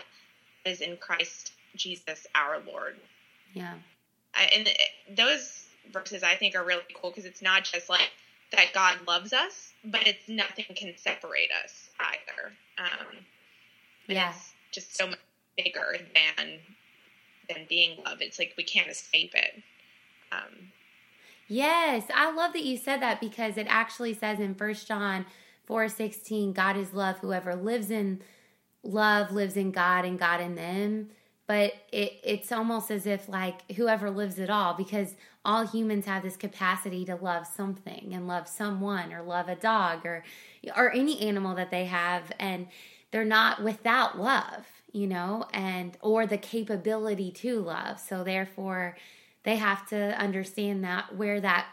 that 0.63 0.71
is 0.71 0.81
in 0.81 0.97
Christ 0.97 1.53
Jesus 1.75 2.25
our 2.35 2.59
Lord. 2.59 2.95
Yeah. 3.53 3.75
And 4.55 4.67
those 5.15 5.60
verses 5.91 6.23
I 6.23 6.35
think 6.35 6.55
are 6.55 6.63
really 6.63 6.83
cool 6.99 7.11
because 7.11 7.25
it's 7.25 7.41
not 7.41 7.63
just 7.63 7.89
like 7.89 8.11
that 8.51 8.67
God 8.73 8.97
loves 9.07 9.33
us, 9.33 9.73
but 9.85 10.05
it's 10.07 10.27
nothing 10.27 10.65
can 10.75 10.93
separate 10.97 11.49
us 11.63 11.89
either. 11.99 12.53
Um, 12.77 13.17
yeah. 14.07 14.29
It's 14.29 14.53
just 14.71 14.95
so 14.95 15.07
much 15.07 15.19
bigger 15.57 15.97
than 15.97 16.59
than 17.49 17.65
being 17.69 17.97
love. 18.05 18.17
It's 18.21 18.39
like 18.39 18.53
we 18.57 18.63
can't 18.63 18.89
escape 18.89 19.33
it. 19.35 19.61
Um, 20.31 20.71
yes, 21.47 22.05
I 22.13 22.31
love 22.31 22.53
that 22.53 22.63
you 22.63 22.77
said 22.77 23.01
that 23.01 23.19
because 23.19 23.57
it 23.57 23.67
actually 23.69 24.13
says 24.13 24.39
in 24.39 24.55
First 24.55 24.87
John 24.87 25.25
four 25.65 25.87
sixteen, 25.87 26.53
God 26.53 26.77
is 26.77 26.93
love. 26.93 27.19
Whoever 27.19 27.55
lives 27.55 27.91
in 27.91 28.21
love 28.83 29.31
lives 29.31 29.57
in 29.57 29.71
God, 29.71 30.05
and 30.05 30.17
God 30.17 30.41
in 30.41 30.55
them. 30.55 31.09
But 31.51 31.73
it, 31.91 32.13
it's 32.23 32.49
almost 32.49 32.89
as 32.91 33.05
if 33.05 33.27
like 33.27 33.69
whoever 33.73 34.09
lives 34.09 34.39
at 34.39 34.49
all, 34.49 34.73
because 34.73 35.15
all 35.43 35.67
humans 35.67 36.05
have 36.05 36.23
this 36.23 36.37
capacity 36.37 37.03
to 37.03 37.15
love 37.17 37.45
something 37.45 38.13
and 38.13 38.25
love 38.25 38.47
someone, 38.47 39.11
or 39.11 39.21
love 39.21 39.49
a 39.49 39.55
dog, 39.55 40.05
or 40.05 40.23
or 40.77 40.93
any 40.93 41.19
animal 41.19 41.53
that 41.55 41.69
they 41.69 41.85
have, 41.85 42.31
and 42.39 42.67
they're 43.11 43.25
not 43.25 43.61
without 43.61 44.17
love 44.17 44.65
you 44.93 45.07
know, 45.07 45.45
and 45.53 45.97
or 46.01 46.27
the 46.27 46.37
capability 46.37 47.31
to 47.31 47.61
love. 47.61 47.99
So 47.99 48.23
therefore, 48.23 48.97
they 49.43 49.55
have 49.55 49.87
to 49.89 50.17
understand 50.19 50.83
that 50.83 51.15
where 51.15 51.39
that 51.39 51.67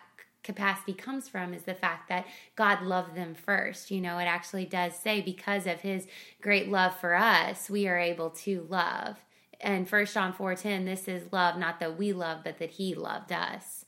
capacity 0.44 0.94
comes 0.94 1.28
from 1.28 1.52
is 1.52 1.64
the 1.64 1.75
fact 1.75 2.08
that 2.08 2.26
God 2.56 2.82
loved 2.82 3.14
them 3.14 3.35
first. 3.35 3.90
You 3.90 4.00
know, 4.00 4.18
it 4.18 4.25
actually 4.25 4.64
does 4.64 4.94
say 4.94 5.20
because 5.20 5.66
of 5.66 5.80
his 5.80 6.06
great 6.40 6.68
love 6.68 6.99
for 6.99 7.14
us, 7.14 7.68
we 7.68 7.87
are 7.88 7.99
able 7.99 8.30
to 8.30 8.66
love. 8.70 9.18
And 9.61 9.88
first 9.88 10.15
John 10.15 10.33
4:10, 10.33 10.85
this 10.85 11.09
is 11.09 11.33
love 11.33 11.59
not 11.59 11.81
that 11.81 11.99
we 11.99 12.12
love 12.12 12.41
but 12.45 12.59
that 12.59 12.71
he 12.73 12.95
loved 12.95 13.33
us. 13.33 13.85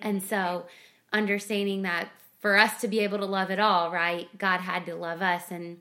And 0.00 0.22
so 0.22 0.66
understanding 1.12 1.82
that 1.82 2.08
for 2.40 2.58
us 2.58 2.80
to 2.82 2.88
be 2.88 3.00
able 3.00 3.18
to 3.18 3.24
love 3.24 3.50
at 3.50 3.58
all, 3.58 3.90
right? 3.90 4.28
God 4.36 4.60
had 4.60 4.84
to 4.86 4.94
love 4.94 5.22
us 5.22 5.50
and 5.50 5.78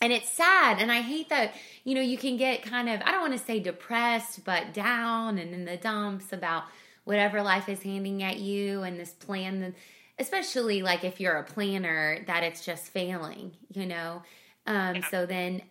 and 0.00 0.12
it's 0.12 0.28
sad 0.28 0.80
and 0.80 0.92
i 0.92 1.00
hate 1.00 1.28
that 1.28 1.54
you 1.84 1.94
know 1.94 2.00
you 2.00 2.18
can 2.18 2.36
get 2.36 2.62
kind 2.62 2.88
of 2.88 3.00
i 3.02 3.10
don't 3.10 3.22
want 3.22 3.32
to 3.32 3.44
say 3.44 3.58
depressed 3.58 4.44
but 4.44 4.74
down 4.74 5.38
and 5.38 5.54
in 5.54 5.64
the 5.64 5.76
dumps 5.76 6.32
about 6.32 6.64
whatever 7.04 7.42
life 7.42 7.68
is 7.68 7.82
handing 7.82 8.22
at 8.22 8.38
you 8.38 8.82
and 8.82 8.98
this 8.98 9.12
plan 9.12 9.74
especially 10.18 10.82
like 10.82 11.04
if 11.04 11.20
you're 11.20 11.36
a 11.36 11.44
planner 11.44 12.22
that 12.26 12.42
it's 12.42 12.64
just 12.64 12.84
failing 12.84 13.52
you 13.72 13.86
know 13.86 14.22
um, 14.66 14.96
yeah. 14.96 15.08
so 15.10 15.26
then 15.26 15.62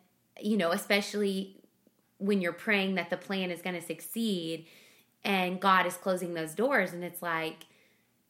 you 0.42 0.58
know 0.58 0.72
especially 0.72 1.58
when 2.26 2.42
you're 2.42 2.54
praying 2.54 2.96
that 2.96 3.10
the 3.10 3.18
plan 3.18 3.52
is 3.52 3.62
going 3.62 3.76
to 3.76 3.82
succeed 3.82 4.66
and 5.24 5.60
god 5.60 5.86
is 5.86 5.96
closing 5.96 6.34
those 6.34 6.54
doors 6.54 6.94
and 6.94 7.04
it's 7.04 7.22
like 7.22 7.66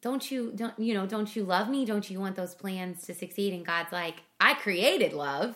don't 0.05 0.29
you 0.29 0.51
don't 0.55 0.77
you 0.77 0.93
know 0.93 1.07
don't 1.07 1.35
you 1.35 1.43
love 1.43 1.67
me? 1.67 1.83
Don't 1.83 2.07
you 2.11 2.19
want 2.19 2.35
those 2.35 2.53
plans 2.53 3.01
to 3.07 3.15
succeed? 3.15 3.55
And 3.55 3.65
god's 3.65 3.91
like 3.91 4.21
i 4.39 4.53
created 4.53 5.13
love. 5.13 5.55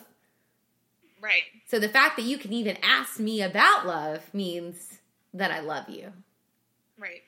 Right. 1.22 1.42
So 1.68 1.78
the 1.78 1.88
fact 1.88 2.16
that 2.16 2.24
you 2.24 2.36
can 2.36 2.52
even 2.52 2.76
ask 2.82 3.20
me 3.20 3.42
about 3.42 3.86
love 3.86 4.34
means 4.34 4.98
that 5.32 5.52
i 5.52 5.60
love 5.60 5.88
you. 5.88 6.12
Right. 6.98 7.22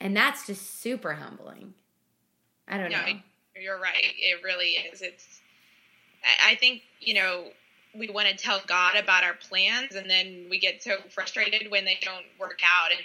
And 0.00 0.16
that's 0.16 0.48
just 0.48 0.80
super 0.80 1.12
humbling. 1.12 1.74
I 2.66 2.78
don't 2.78 2.90
no, 2.90 3.00
know. 3.00 3.20
you're 3.54 3.78
right. 3.78 3.94
It 4.18 4.42
really 4.42 4.70
is. 4.70 5.00
It's 5.00 5.40
i 6.44 6.56
think 6.56 6.82
you 7.00 7.14
know 7.14 7.44
we 7.96 8.08
want 8.10 8.28
to 8.28 8.34
tell 8.34 8.60
god 8.66 8.96
about 8.96 9.24
our 9.24 9.34
plans 9.34 9.94
and 9.94 10.10
then 10.10 10.46
we 10.50 10.58
get 10.58 10.82
so 10.82 10.96
frustrated 11.10 11.70
when 11.70 11.84
they 11.84 11.98
don't 12.02 12.24
work 12.38 12.60
out 12.64 12.90
and 12.90 13.00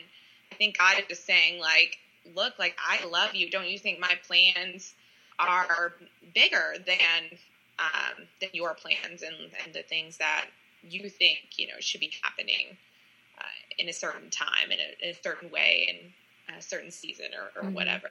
i 0.52 0.56
think 0.56 0.78
god 0.78 1.00
is 1.00 1.06
just 1.08 1.26
saying 1.26 1.60
like 1.60 1.98
look, 2.36 2.58
like 2.60 2.76
I 2.78 3.06
love 3.06 3.36
you. 3.36 3.50
Don't 3.50 3.68
you 3.68 3.80
think 3.80 4.00
my 4.00 4.18
plans 4.28 4.94
are 5.40 5.94
bigger 6.34 6.76
than 6.86 7.38
um, 7.80 8.26
than 8.42 8.50
your 8.52 8.74
plans 8.74 9.22
and, 9.22 9.36
and 9.64 9.74
the 9.74 9.84
things 9.84 10.18
that 10.18 10.46
you 10.84 11.10
think 11.10 11.40
you 11.56 11.68
know 11.68 11.76
should 11.80 12.02
be 12.02 12.12
happening 12.22 12.78
uh, 13.38 13.44
in 13.78 13.88
a 13.88 13.94
certain 13.94 14.30
time 14.30 14.70
in 14.70 14.80
a, 14.80 15.08
in 15.08 15.16
a, 15.16 15.24
certain 15.24 15.50
way 15.50 15.88
in 16.48 16.54
a 16.58 16.62
certain 16.62 16.92
season 16.92 17.28
or, 17.34 17.62
or 17.62 17.66
mm-hmm. 17.66 17.76
whatever. 17.76 18.10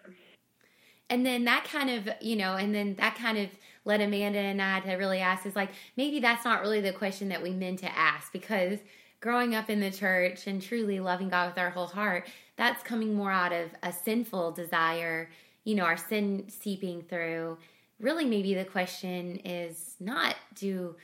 And 1.11 1.25
then 1.25 1.45
that 1.45 1.65
kind 1.65 1.91
of, 1.91 2.09
you 2.21 2.37
know, 2.37 2.57
and 2.57 2.75
then 2.75 2.95
that 2.97 3.17
kind 3.17 3.38
of 3.38 3.49
led 3.85 4.00
Amanda 4.00 4.38
and 4.38 4.61
I 4.61 4.81
to 4.81 4.95
really 4.95 5.21
ask 5.21 5.47
is 5.47 5.57
like, 5.57 5.71
maybe 5.97 6.21
that's 6.21 6.45
not 6.45 6.61
really 6.61 6.81
the 6.81 6.93
question 6.93 7.31
that 7.31 7.43
we 7.43 7.50
meant 7.50 7.79
to 7.81 7.99
ask 7.99 8.31
because 8.33 8.79
growing 9.21 9.55
up 9.55 9.71
in 9.71 9.81
the 9.81 9.91
church 9.91 10.47
and 10.47 10.61
truly 10.62 11.00
loving 11.00 11.29
God 11.29 11.49
with 11.49 11.59
our 11.59 11.71
whole 11.71 11.87
heart, 11.87 12.29
that's 12.57 12.83
coming 12.83 13.15
more 13.15 13.31
out 13.31 13.53
of 13.53 13.71
a 13.83 13.93
sinful 13.93 14.53
desire, 14.53 15.31
you 15.65 15.75
know, 15.75 15.85
our 15.85 15.97
sin 15.97 16.45
seeping 16.49 17.03
through. 17.03 17.57
Really, 18.00 18.27
maybe 18.27 18.55
the 18.55 18.65
question 18.65 19.37
is 19.45 19.97
not 19.99 20.37
do 20.55 20.95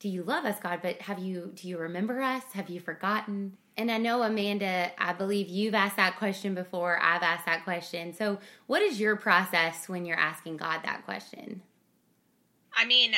do 0.00 0.08
you 0.08 0.22
love 0.22 0.44
us, 0.44 0.60
God, 0.60 0.80
but 0.82 1.00
have 1.00 1.18
you 1.18 1.52
do 1.54 1.68
you 1.68 1.78
remember 1.78 2.20
us? 2.20 2.42
Have 2.52 2.68
you 2.68 2.80
forgotten? 2.80 3.56
And 3.76 3.90
I 3.90 3.98
know 3.98 4.22
Amanda, 4.22 4.92
I 4.98 5.12
believe 5.12 5.48
you've 5.48 5.74
asked 5.74 5.96
that 5.96 6.16
question 6.16 6.54
before. 6.54 7.00
I've 7.02 7.22
asked 7.22 7.46
that 7.46 7.64
question. 7.64 8.14
So, 8.14 8.38
what 8.66 8.82
is 8.82 9.00
your 9.00 9.16
process 9.16 9.88
when 9.88 10.06
you're 10.06 10.18
asking 10.18 10.58
God 10.58 10.80
that 10.84 11.04
question? 11.04 11.62
I 12.76 12.84
mean, 12.84 13.14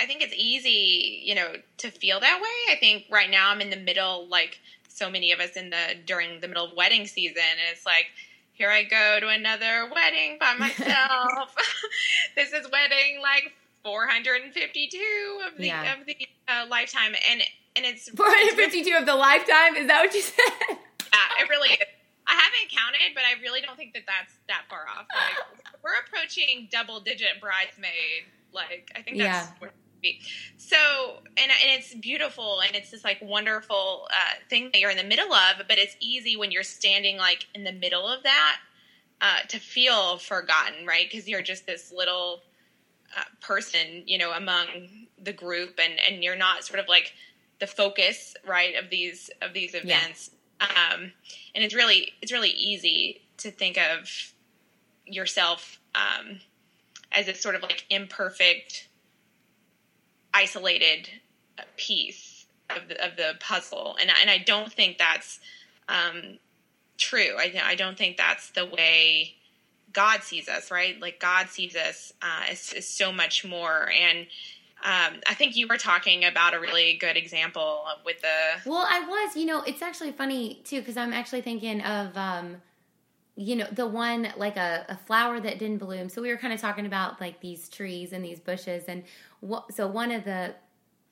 I 0.00 0.06
think 0.06 0.22
it's 0.22 0.34
easy, 0.36 1.22
you 1.24 1.34
know, 1.34 1.52
to 1.78 1.90
feel 1.90 2.18
that 2.20 2.40
way. 2.42 2.74
I 2.74 2.76
think 2.78 3.04
right 3.10 3.30
now 3.30 3.50
I'm 3.50 3.60
in 3.60 3.70
the 3.70 3.76
middle, 3.76 4.26
like 4.28 4.58
so 4.88 5.10
many 5.10 5.30
of 5.30 5.40
us 5.40 5.56
in 5.56 5.70
the 5.70 5.96
during 6.06 6.40
the 6.40 6.48
middle 6.48 6.64
of 6.64 6.76
wedding 6.76 7.06
season, 7.06 7.42
and 7.42 7.60
it's 7.70 7.86
like, 7.86 8.06
here 8.52 8.70
I 8.70 8.82
go 8.82 9.20
to 9.20 9.28
another 9.28 9.90
wedding 9.94 10.38
by 10.40 10.54
myself. 10.58 11.54
this 12.34 12.52
is 12.52 12.66
wedding 12.72 13.20
like 13.22 13.52
452 13.84 15.40
of 15.46 15.56
the 15.56 15.66
yeah. 15.66 15.94
of 15.94 16.06
the 16.06 16.16
uh, 16.48 16.66
lifetime, 16.68 17.14
and 17.30 17.42
and 17.76 17.84
it's 17.84 18.08
452 18.16 18.96
of 18.96 19.06
the 19.06 19.14
lifetime. 19.14 19.76
Is 19.76 19.86
that 19.86 20.00
what 20.00 20.14
you 20.14 20.22
said? 20.22 20.36
yeah, 20.68 21.42
it 21.42 21.48
really 21.48 21.70
is. 21.70 21.88
I 22.26 22.34
haven't 22.34 22.70
counted, 22.70 23.14
but 23.14 23.24
I 23.24 23.40
really 23.42 23.60
don't 23.60 23.76
think 23.76 23.94
that 23.94 24.04
that's 24.06 24.34
that 24.48 24.62
far 24.68 24.86
off. 24.86 25.06
Like, 25.10 25.74
we're 25.82 25.98
approaching 26.06 26.68
double 26.70 27.00
digit 27.00 27.40
bridesmaid. 27.40 28.30
Like 28.52 28.90
I 28.94 29.02
think 29.02 29.18
that's 29.18 29.50
yeah 29.60 29.68
be. 30.00 30.20
So, 30.56 30.76
and, 31.36 31.50
and 31.50 31.80
it's 31.80 31.94
beautiful 31.94 32.60
and 32.60 32.74
it's 32.74 32.90
this 32.90 33.04
like 33.04 33.18
wonderful 33.22 34.08
uh, 34.10 34.34
thing 34.48 34.70
that 34.72 34.80
you're 34.80 34.90
in 34.90 34.96
the 34.96 35.04
middle 35.04 35.32
of, 35.32 35.56
but 35.68 35.78
it's 35.78 35.96
easy 36.00 36.36
when 36.36 36.50
you're 36.50 36.62
standing 36.62 37.16
like 37.16 37.46
in 37.54 37.64
the 37.64 37.72
middle 37.72 38.06
of 38.06 38.22
that 38.22 38.58
uh, 39.20 39.40
to 39.48 39.58
feel 39.58 40.18
forgotten, 40.18 40.86
right? 40.86 41.06
Because 41.10 41.28
you're 41.28 41.42
just 41.42 41.66
this 41.66 41.92
little 41.92 42.40
uh, 43.16 43.24
person, 43.40 44.02
you 44.06 44.18
know, 44.18 44.32
among 44.32 44.66
the 45.22 45.32
group 45.32 45.78
and, 45.82 45.94
and 46.08 46.22
you're 46.22 46.36
not 46.36 46.64
sort 46.64 46.80
of 46.80 46.88
like 46.88 47.12
the 47.60 47.66
focus, 47.66 48.34
right, 48.46 48.74
of 48.74 48.90
these, 48.90 49.30
of 49.40 49.52
these 49.54 49.74
events. 49.74 50.30
Yeah. 50.60 50.66
Um, 50.66 51.12
and 51.54 51.64
it's 51.64 51.74
really, 51.74 52.12
it's 52.20 52.32
really 52.32 52.50
easy 52.50 53.22
to 53.38 53.50
think 53.50 53.78
of 53.78 54.32
yourself 55.06 55.80
um, 55.94 56.40
as 57.12 57.28
a 57.28 57.34
sort 57.34 57.54
of 57.54 57.62
like 57.62 57.84
imperfect 57.90 58.88
isolated 60.32 61.08
piece 61.76 62.46
of 62.70 62.88
the, 62.88 63.04
of 63.04 63.16
the 63.16 63.34
puzzle, 63.40 63.96
and 64.00 64.10
and 64.20 64.30
I 64.30 64.38
don't 64.38 64.72
think 64.72 64.98
that's 64.98 65.40
um, 65.88 66.38
true. 66.98 67.36
I 67.38 67.52
I 67.64 67.74
don't 67.74 67.98
think 67.98 68.16
that's 68.16 68.50
the 68.50 68.66
way 68.66 69.34
God 69.92 70.22
sees 70.22 70.48
us, 70.48 70.70
right? 70.70 71.00
Like 71.00 71.18
God 71.18 71.48
sees 71.48 71.74
us 71.74 72.12
uh, 72.22 72.44
as, 72.50 72.72
as 72.76 72.86
so 72.86 73.12
much 73.12 73.44
more, 73.44 73.90
and 73.90 74.26
um, 74.82 75.20
I 75.26 75.34
think 75.34 75.56
you 75.56 75.66
were 75.68 75.76
talking 75.76 76.24
about 76.24 76.54
a 76.54 76.60
really 76.60 76.94
good 76.94 77.16
example 77.16 77.84
with 78.04 78.20
the. 78.20 78.68
Well, 78.68 78.86
I 78.88 79.00
was. 79.00 79.36
You 79.36 79.46
know, 79.46 79.62
it's 79.62 79.82
actually 79.82 80.12
funny 80.12 80.60
too 80.64 80.80
because 80.80 80.96
I'm 80.96 81.12
actually 81.12 81.42
thinking 81.42 81.80
of. 81.82 82.16
Um, 82.16 82.62
you 83.36 83.56
know 83.56 83.66
the 83.72 83.86
one 83.86 84.30
like 84.36 84.56
a, 84.56 84.84
a 84.88 84.96
flower 85.06 85.40
that 85.40 85.58
didn't 85.58 85.78
bloom 85.78 86.10
so 86.10 86.20
we 86.20 86.28
were 86.28 86.36
kind 86.36 86.52
of 86.52 86.60
talking 86.60 86.84
about 86.84 87.18
like 87.22 87.40
these 87.40 87.70
trees 87.70 88.12
and 88.12 88.22
these 88.22 88.38
bushes 88.38 88.84
and 88.86 89.02
what, 89.40 89.72
so 89.72 89.86
one 89.86 90.12
of 90.12 90.24
the 90.24 90.54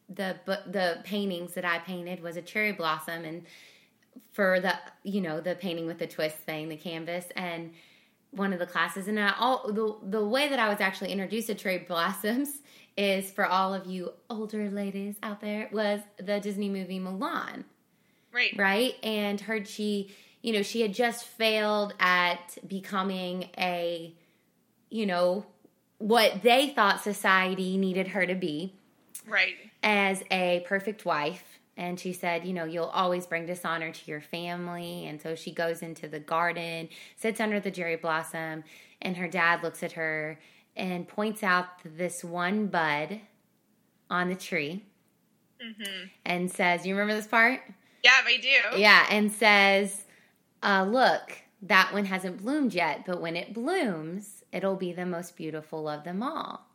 the 0.09 0.37
the 0.67 0.99
paintings 1.05 1.55
that 1.55 1.65
I 1.65 1.79
painted 1.79 2.23
was 2.23 2.37
a 2.37 2.43
cherry 2.43 2.73
blossom 2.73 3.25
and 3.25 3.45
for 4.33 4.61
the 4.61 4.75
you 5.05 5.21
know 5.21 5.41
the 5.41 5.55
painting 5.55 5.87
with 5.87 5.99
the 5.99 6.07
twist 6.07 6.37
thing 6.39 6.69
the 6.69 6.77
canvas 6.77 7.27
and 7.37 7.73
one 8.31 8.53
of 8.53 8.59
the 8.59 8.67
classes 8.67 9.09
and 9.09 9.19
I, 9.19 9.33
all 9.39 9.73
the 9.73 9.97
the 10.19 10.25
way 10.25 10.49
that 10.49 10.59
I 10.59 10.69
was 10.69 10.81
actually 10.81 11.13
introduced 11.13 11.47
to 11.47 11.55
cherry 11.55 11.79
blossoms 11.89 12.61
is 12.99 13.31
for 13.31 13.47
all 13.47 13.73
of 13.73 13.87
you 13.87 14.13
older 14.29 14.71
ladies 14.71 15.15
out 15.23 15.41
there 15.41 15.71
was 15.73 16.01
the 16.19 16.41
Disney 16.41 16.69
movie 16.69 17.01
Mulan. 17.01 17.65
Right. 18.33 18.55
Right? 18.57 18.95
And 19.03 19.41
heard 19.41 19.67
she 19.67 20.11
you 20.43 20.53
know, 20.53 20.63
she 20.63 20.83
had 20.83 20.95
just 20.95 21.25
failed 21.25 21.95
at 21.99 22.59
becoming 22.67 23.51
a, 23.59 24.15
you 24.91 25.07
know, 25.07 25.45
what 25.99 26.43
they 26.43 26.69
thought 26.69 27.03
society 27.03 27.77
needed 27.77 28.09
her 28.09 28.25
to 28.25 28.35
be. 28.35 28.75
Right. 29.27 29.57
As 29.83 30.23
a 30.31 30.65
perfect 30.67 31.05
wife. 31.05 31.45
And 31.77 31.99
she 31.99 32.13
said, 32.13 32.45
you 32.45 32.53
know, 32.53 32.65
you'll 32.65 32.87
always 32.87 33.27
bring 33.27 33.47
dishonor 33.47 33.93
to 33.93 34.11
your 34.11 34.21
family. 34.21 35.07
And 35.07 35.21
so 35.21 35.35
she 35.35 35.53
goes 35.53 35.83
into 35.83 36.09
the 36.09 36.19
garden, 36.19 36.89
sits 37.17 37.41
under 37.41 37.61
the 37.61 37.71
cherry 37.71 37.97
blossom, 37.97 38.65
and 39.01 39.17
her 39.17 39.29
dad 39.29 39.63
looks 39.63 39.83
at 39.85 39.93
her 39.93 40.41
and 40.79 41.07
points 41.09 41.43
out 41.43 41.67
this 41.85 42.25
one 42.25 42.69
bud 42.69 43.21
on 44.09 44.29
the 44.29 44.35
tree 44.35 44.85
mm-hmm. 45.63 46.07
and 46.25 46.51
says, 46.51 46.87
You 46.87 46.95
remember 46.95 47.15
this 47.15 47.27
part? 47.27 47.61
Yeah, 48.05 48.21
I 48.25 48.37
do. 48.37 48.79
Yeah, 48.79 49.07
and 49.11 49.33
says, 49.33 50.05
uh, 50.63 50.87
look, 50.89 51.39
that 51.63 51.93
one 51.93 52.05
hasn't 52.05 52.39
bloomed 52.39 52.75
yet, 52.75 53.05
but 53.05 53.21
when 53.21 53.37
it 53.37 53.53
blooms, 53.53 54.45
it'll 54.53 54.77
be 54.77 54.93
the 54.93 55.07
most 55.07 55.37
beautiful 55.37 55.89
of 55.89 56.05
them 56.05 56.23
all. 56.23 56.67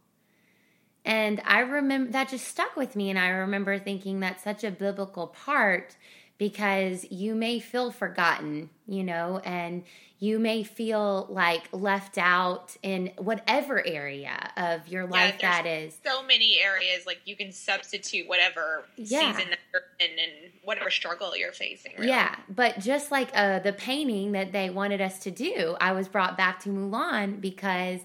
And 1.05 1.41
I 1.45 1.59
remember 1.59 2.11
that 2.11 2.29
just 2.29 2.47
stuck 2.47 2.75
with 2.75 2.95
me. 2.95 3.09
And 3.09 3.19
I 3.19 3.29
remember 3.29 3.77
thinking 3.77 4.19
that's 4.19 4.43
such 4.43 4.63
a 4.63 4.71
biblical 4.71 5.27
part 5.27 5.97
because 6.43 7.09
you 7.09 7.35
may 7.35 7.57
feel 7.57 7.89
forgotten, 7.89 8.69
you 8.85 9.01
know, 9.01 9.39
and 9.45 9.81
you 10.19 10.39
may 10.39 10.61
feel 10.61 11.25
like 11.29 11.69
left 11.71 12.17
out 12.17 12.75
in 12.83 13.13
whatever 13.17 13.81
area 13.87 14.51
of 14.57 14.85
your 14.89 15.07
life 15.07 15.35
yeah, 15.39 15.61
that 15.61 15.65
is. 15.65 15.97
So 16.05 16.21
many 16.21 16.59
areas, 16.59 17.05
like 17.05 17.21
you 17.23 17.37
can 17.37 17.53
substitute 17.53 18.27
whatever 18.27 18.83
yeah. 18.97 19.31
season 19.31 19.51
that 19.51 19.59
you're 19.71 19.83
in 20.01 20.19
and 20.19 20.51
whatever 20.65 20.89
struggle 20.89 21.33
you're 21.37 21.53
facing. 21.53 21.93
Really. 21.95 22.09
Yeah, 22.09 22.35
but 22.49 22.79
just 22.79 23.09
like 23.09 23.29
uh, 23.33 23.59
the 23.59 23.71
painting 23.71 24.33
that 24.33 24.51
they 24.51 24.69
wanted 24.69 24.99
us 24.99 25.19
to 25.19 25.31
do, 25.31 25.77
I 25.79 25.93
was 25.93 26.09
brought 26.09 26.35
back 26.35 26.59
to 26.63 26.69
Mulan 26.69 27.39
because 27.39 28.01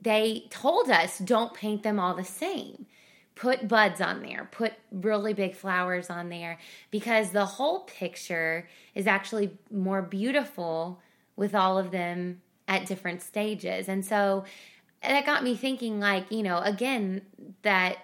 they 0.00 0.46
told 0.48 0.88
us 0.88 1.18
don't 1.18 1.52
paint 1.52 1.82
them 1.82 2.00
all 2.00 2.14
the 2.14 2.24
same 2.24 2.86
put 3.36 3.68
buds 3.68 4.00
on 4.00 4.22
there, 4.22 4.48
put 4.50 4.72
really 4.90 5.34
big 5.34 5.54
flowers 5.54 6.10
on 6.10 6.30
there, 6.30 6.58
because 6.90 7.30
the 7.30 7.44
whole 7.44 7.80
picture 7.80 8.66
is 8.94 9.06
actually 9.06 9.56
more 9.70 10.02
beautiful 10.02 11.00
with 11.36 11.54
all 11.54 11.78
of 11.78 11.90
them 11.90 12.40
at 12.66 12.86
different 12.86 13.22
stages. 13.22 13.88
And 13.88 14.04
so 14.04 14.44
that 15.02 15.26
got 15.26 15.44
me 15.44 15.54
thinking, 15.54 16.00
like, 16.00 16.32
you 16.32 16.42
know, 16.42 16.58
again, 16.58 17.22
that 17.62 17.98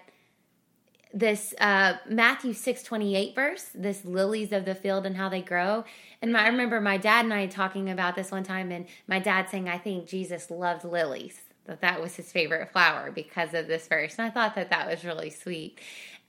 this 1.11 1.53
uh, 1.59 1.95
Matthew 2.07 2.53
6 2.53 2.83
28 2.83 3.35
verse, 3.35 3.69
this 3.73 4.05
lilies 4.05 4.51
of 4.51 4.65
the 4.65 4.75
field 4.75 5.05
and 5.05 5.17
how 5.17 5.29
they 5.29 5.41
grow. 5.41 5.83
And 6.21 6.31
my, 6.31 6.43
I 6.43 6.47
remember 6.47 6.79
my 6.79 6.97
dad 6.97 7.25
and 7.25 7.33
I 7.33 7.47
talking 7.47 7.89
about 7.89 8.15
this 8.15 8.31
one 8.31 8.43
time, 8.43 8.71
and 8.71 8.85
my 9.07 9.19
dad 9.19 9.49
saying, 9.49 9.67
I 9.67 9.79
think 9.79 10.07
Jesus 10.07 10.51
loved 10.51 10.85
lilies 10.85 11.41
that 11.65 11.81
that 11.81 12.01
was 12.01 12.15
his 12.15 12.31
favorite 12.31 12.71
flower 12.71 13.11
because 13.11 13.53
of 13.53 13.67
this 13.67 13.87
verse. 13.87 14.15
And 14.17 14.27
I 14.27 14.29
thought 14.29 14.55
that 14.55 14.69
that 14.69 14.89
was 14.89 15.05
really 15.05 15.29
sweet. 15.29 15.79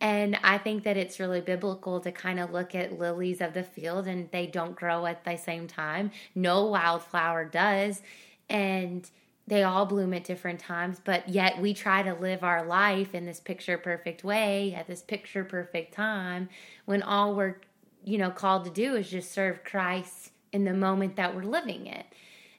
And 0.00 0.38
I 0.42 0.58
think 0.58 0.84
that 0.84 0.96
it's 0.96 1.20
really 1.20 1.40
biblical 1.40 2.00
to 2.00 2.12
kind 2.12 2.38
of 2.38 2.50
look 2.50 2.74
at 2.74 2.98
lilies 2.98 3.40
of 3.40 3.54
the 3.54 3.62
field 3.62 4.06
and 4.06 4.30
they 4.30 4.46
don't 4.46 4.76
grow 4.76 5.06
at 5.06 5.24
the 5.24 5.36
same 5.36 5.66
time. 5.66 6.10
No 6.34 6.66
wildflower 6.66 7.44
does. 7.46 8.02
And 8.48 9.08
they 9.46 9.62
all 9.62 9.86
bloom 9.86 10.14
at 10.14 10.24
different 10.24 10.60
times, 10.60 11.00
but 11.04 11.28
yet 11.28 11.60
we 11.60 11.74
try 11.74 12.02
to 12.02 12.14
live 12.14 12.42
our 12.42 12.64
life 12.64 13.14
in 13.14 13.26
this 13.26 13.40
picture 13.40 13.76
perfect 13.76 14.24
way 14.24 14.74
at 14.74 14.86
this 14.86 15.02
picture 15.02 15.44
perfect 15.44 15.92
time 15.92 16.48
when 16.86 17.02
all 17.02 17.34
we're, 17.34 17.56
you 18.04 18.16
know, 18.16 18.30
called 18.30 18.64
to 18.64 18.70
do 18.70 18.96
is 18.96 19.10
just 19.10 19.32
serve 19.32 19.62
Christ 19.62 20.30
in 20.52 20.64
the 20.64 20.72
moment 20.72 21.16
that 21.16 21.34
we're 21.34 21.42
living 21.42 21.86
it. 21.86 22.06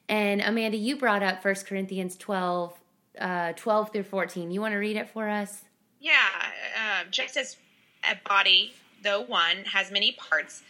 And 0.08 0.40
Amanda, 0.40 0.76
you 0.76 0.96
brought 0.96 1.22
up 1.22 1.44
1 1.44 1.54
Corinthians 1.66 2.16
12, 2.16 2.72
uh, 3.20 3.52
12 3.54 3.92
through 3.92 4.02
14. 4.04 4.50
You 4.50 4.60
want 4.60 4.72
to 4.72 4.78
read 4.78 4.96
it 4.96 5.10
for 5.10 5.28
us? 5.28 5.64
Yeah. 6.00 6.14
Uh, 6.78 7.04
just 7.10 7.36
as 7.36 7.56
a 8.08 8.16
body, 8.28 8.72
though 9.02 9.20
one, 9.20 9.64
has 9.72 9.90
many 9.90 10.12
parts, 10.12 10.62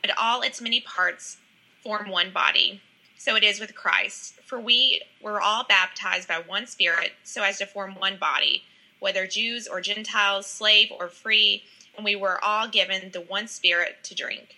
but 0.00 0.12
all 0.16 0.42
its 0.42 0.60
many 0.60 0.80
parts 0.80 1.38
form 1.82 2.08
one 2.08 2.32
body. 2.32 2.80
So 3.16 3.34
it 3.34 3.42
is 3.42 3.58
with 3.58 3.74
Christ. 3.74 4.34
For 4.44 4.60
we 4.60 5.02
were 5.20 5.40
all 5.40 5.64
baptized 5.64 6.28
by 6.28 6.38
one 6.38 6.66
Spirit, 6.66 7.12
so 7.24 7.42
as 7.42 7.58
to 7.58 7.66
form 7.66 7.96
one 7.96 8.16
body, 8.16 8.62
whether 9.00 9.26
Jews 9.26 9.66
or 9.66 9.80
Gentiles, 9.80 10.46
slave 10.46 10.92
or 10.92 11.08
free, 11.08 11.64
and 11.96 12.04
we 12.04 12.14
were 12.14 12.42
all 12.42 12.68
given 12.68 13.10
the 13.10 13.20
one 13.20 13.48
Spirit 13.48 13.96
to 14.04 14.14
drink. 14.14 14.54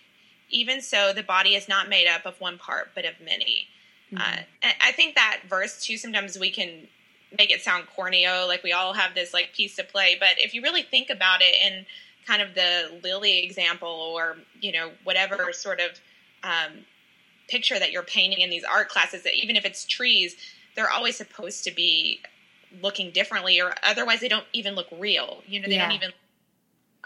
Even 0.49 0.81
so, 0.81 1.11
the 1.11 1.23
body 1.23 1.55
is 1.55 1.67
not 1.67 1.89
made 1.89 2.07
up 2.07 2.25
of 2.25 2.39
one 2.39 2.57
part, 2.57 2.91
but 2.93 3.05
of 3.05 3.19
many. 3.19 3.67
Mm-hmm. 4.13 4.17
Uh, 4.17 4.71
I 4.81 4.91
think 4.91 5.15
that 5.15 5.41
verse 5.47 5.83
too. 5.83 5.97
Sometimes 5.97 6.37
we 6.37 6.51
can 6.51 6.87
make 7.37 7.51
it 7.51 7.61
sound 7.61 7.85
corneo, 7.95 8.47
like 8.47 8.63
we 8.63 8.73
all 8.73 8.93
have 8.93 9.15
this 9.15 9.33
like 9.33 9.53
piece 9.55 9.75
to 9.77 9.83
play. 9.83 10.17
But 10.19 10.31
if 10.37 10.53
you 10.53 10.61
really 10.61 10.83
think 10.83 11.09
about 11.09 11.41
it 11.41 11.55
in 11.65 11.85
kind 12.27 12.41
of 12.41 12.53
the 12.53 12.99
lily 13.03 13.43
example, 13.43 13.89
or 13.89 14.37
you 14.59 14.71
know 14.71 14.91
whatever 15.03 15.51
sort 15.53 15.79
of 15.79 15.99
um, 16.43 16.79
picture 17.47 17.79
that 17.79 17.91
you're 17.91 18.03
painting 18.03 18.41
in 18.41 18.49
these 18.49 18.63
art 18.63 18.89
classes, 18.89 19.23
that 19.23 19.33
even 19.35 19.55
if 19.55 19.65
it's 19.65 19.85
trees, 19.85 20.35
they're 20.75 20.89
always 20.89 21.15
supposed 21.15 21.63
to 21.63 21.71
be 21.71 22.19
looking 22.81 23.11
differently, 23.11 23.61
or 23.61 23.73
otherwise 23.83 24.19
they 24.19 24.29
don't 24.29 24.45
even 24.53 24.75
look 24.75 24.87
real. 24.97 25.41
You 25.47 25.61
know, 25.61 25.67
they 25.67 25.75
yeah. 25.75 25.87
don't 25.87 25.95
even 25.95 26.11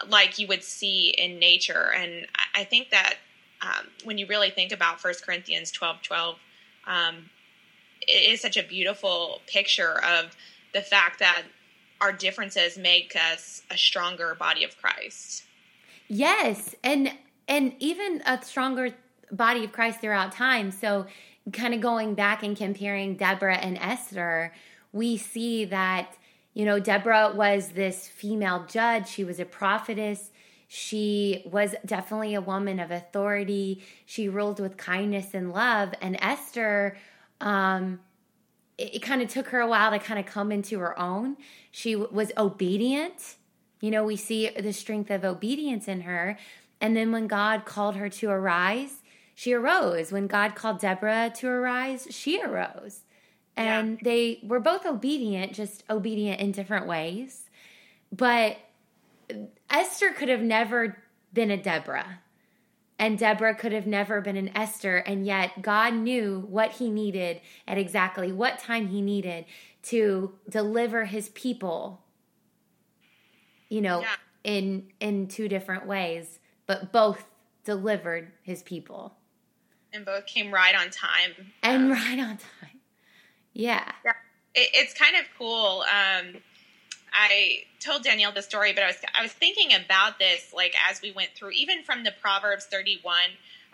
like 0.08 0.38
you 0.38 0.46
would 0.48 0.62
see 0.62 1.14
in 1.16 1.38
nature. 1.38 1.92
And 1.96 2.26
I 2.54 2.64
think 2.64 2.90
that 2.90 3.14
um, 3.62 3.86
when 4.04 4.18
you 4.18 4.26
really 4.26 4.50
think 4.50 4.72
about 4.72 5.00
First 5.00 5.24
Corinthians 5.24 5.70
twelve 5.70 6.02
twelve 6.02 6.36
um, 6.86 7.30
it 8.02 8.30
is 8.30 8.40
such 8.40 8.56
a 8.56 8.62
beautiful 8.62 9.40
picture 9.46 10.02
of 10.04 10.36
the 10.72 10.82
fact 10.82 11.18
that 11.18 11.42
our 12.00 12.12
differences 12.12 12.76
make 12.76 13.16
us 13.16 13.62
a 13.70 13.76
stronger 13.76 14.34
body 14.34 14.64
of 14.64 14.76
Christ. 14.78 15.44
Yes, 16.08 16.74
and 16.84 17.12
and 17.48 17.74
even 17.78 18.22
a 18.26 18.42
stronger 18.44 18.94
body 19.32 19.64
of 19.64 19.72
Christ 19.72 20.00
throughout 20.00 20.32
time. 20.32 20.70
So, 20.70 21.06
kind 21.52 21.74
of 21.74 21.80
going 21.80 22.14
back 22.14 22.42
and 22.42 22.56
comparing 22.56 23.16
Deborah 23.16 23.56
and 23.56 23.78
Esther, 23.78 24.52
we 24.92 25.16
see 25.16 25.64
that 25.66 26.16
you 26.54 26.64
know 26.64 26.78
Deborah 26.78 27.32
was 27.34 27.70
this 27.70 28.06
female 28.06 28.66
judge. 28.68 29.08
She 29.08 29.24
was 29.24 29.40
a 29.40 29.44
prophetess. 29.44 30.30
She 30.68 31.42
was 31.46 31.74
definitely 31.84 32.34
a 32.34 32.40
woman 32.40 32.80
of 32.80 32.90
authority. 32.90 33.84
She 34.04 34.28
ruled 34.28 34.58
with 34.58 34.76
kindness 34.76 35.32
and 35.32 35.52
love. 35.52 35.94
And 36.00 36.18
Esther, 36.20 36.96
um, 37.40 38.00
it, 38.76 38.96
it 38.96 38.98
kind 39.00 39.22
of 39.22 39.28
took 39.28 39.48
her 39.48 39.60
a 39.60 39.68
while 39.68 39.90
to 39.92 39.98
kind 39.98 40.18
of 40.18 40.26
come 40.26 40.50
into 40.50 40.78
her 40.80 40.98
own. 40.98 41.36
She 41.70 41.92
w- 41.92 42.12
was 42.12 42.32
obedient. 42.36 43.36
You 43.80 43.90
know, 43.90 44.04
we 44.04 44.16
see 44.16 44.48
the 44.48 44.72
strength 44.72 45.10
of 45.10 45.24
obedience 45.24 45.86
in 45.86 46.02
her. 46.02 46.36
And 46.80 46.96
then 46.96 47.12
when 47.12 47.26
God 47.26 47.64
called 47.64 47.96
her 47.96 48.08
to 48.08 48.30
arise, 48.30 49.02
she 49.34 49.52
arose. 49.52 50.10
When 50.10 50.26
God 50.26 50.54
called 50.54 50.80
Deborah 50.80 51.30
to 51.36 51.48
arise, 51.48 52.08
she 52.10 52.42
arose. 52.42 53.02
And 53.56 53.92
yeah. 53.92 53.98
they 54.02 54.40
were 54.42 54.60
both 54.60 54.84
obedient, 54.84 55.52
just 55.52 55.84
obedient 55.88 56.40
in 56.40 56.52
different 56.52 56.86
ways. 56.86 57.44
But 58.10 58.58
Esther 59.70 60.10
could 60.10 60.28
have 60.28 60.42
never 60.42 61.02
been 61.32 61.50
a 61.50 61.56
Deborah. 61.56 62.20
And 62.98 63.18
Deborah 63.18 63.54
could 63.54 63.72
have 63.72 63.86
never 63.86 64.20
been 64.20 64.36
an 64.36 64.56
Esther. 64.56 64.96
And 64.96 65.26
yet 65.26 65.60
God 65.60 65.94
knew 65.94 66.46
what 66.48 66.72
he 66.72 66.90
needed 66.90 67.40
at 67.68 67.76
exactly 67.76 68.32
what 68.32 68.58
time 68.58 68.88
he 68.88 69.02
needed 69.02 69.44
to 69.84 70.32
deliver 70.48 71.04
his 71.04 71.28
people, 71.30 72.02
you 73.68 73.80
know, 73.80 74.00
yeah. 74.00 74.14
in 74.42 74.90
in 74.98 75.28
two 75.28 75.46
different 75.48 75.86
ways, 75.86 76.38
but 76.66 76.90
both 76.90 77.24
delivered 77.64 78.32
his 78.42 78.62
people. 78.62 79.14
And 79.92 80.04
both 80.04 80.26
came 80.26 80.52
right 80.52 80.74
on 80.74 80.90
time. 80.90 81.52
And 81.62 81.84
um, 81.84 81.90
right 81.92 82.18
on 82.18 82.38
time. 82.38 82.80
Yeah. 83.52 83.92
Yeah. 84.04 84.12
It, 84.54 84.70
it's 84.74 84.94
kind 84.94 85.16
of 85.16 85.24
cool. 85.38 85.84
Um, 85.92 86.42
I 87.16 87.64
told 87.80 88.04
Danielle 88.04 88.32
the 88.32 88.42
story, 88.42 88.74
but 88.74 88.82
I 88.82 88.88
was 88.88 88.96
I 89.18 89.22
was 89.22 89.32
thinking 89.32 89.74
about 89.74 90.18
this 90.18 90.52
like 90.54 90.74
as 90.88 91.00
we 91.00 91.12
went 91.12 91.30
through, 91.34 91.52
even 91.52 91.82
from 91.82 92.04
the 92.04 92.12
Proverbs 92.20 92.66
31, 92.66 93.16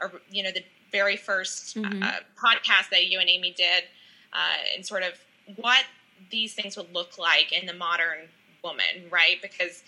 or 0.00 0.12
you 0.30 0.44
know 0.44 0.52
the 0.52 0.64
very 0.92 1.16
1st 1.16 1.82
mm-hmm. 1.82 2.02
uh, 2.02 2.12
podcast 2.40 2.90
that 2.90 3.06
you 3.06 3.18
and 3.18 3.28
Amy 3.28 3.52
did, 3.56 3.84
uh, 4.32 4.76
and 4.76 4.86
sort 4.86 5.02
of 5.02 5.14
what 5.56 5.84
these 6.30 6.54
things 6.54 6.76
would 6.76 6.94
look 6.94 7.18
like 7.18 7.52
in 7.52 7.66
the 7.66 7.72
modern 7.72 8.28
woman, 8.62 9.10
right? 9.10 9.42
Because 9.42 9.82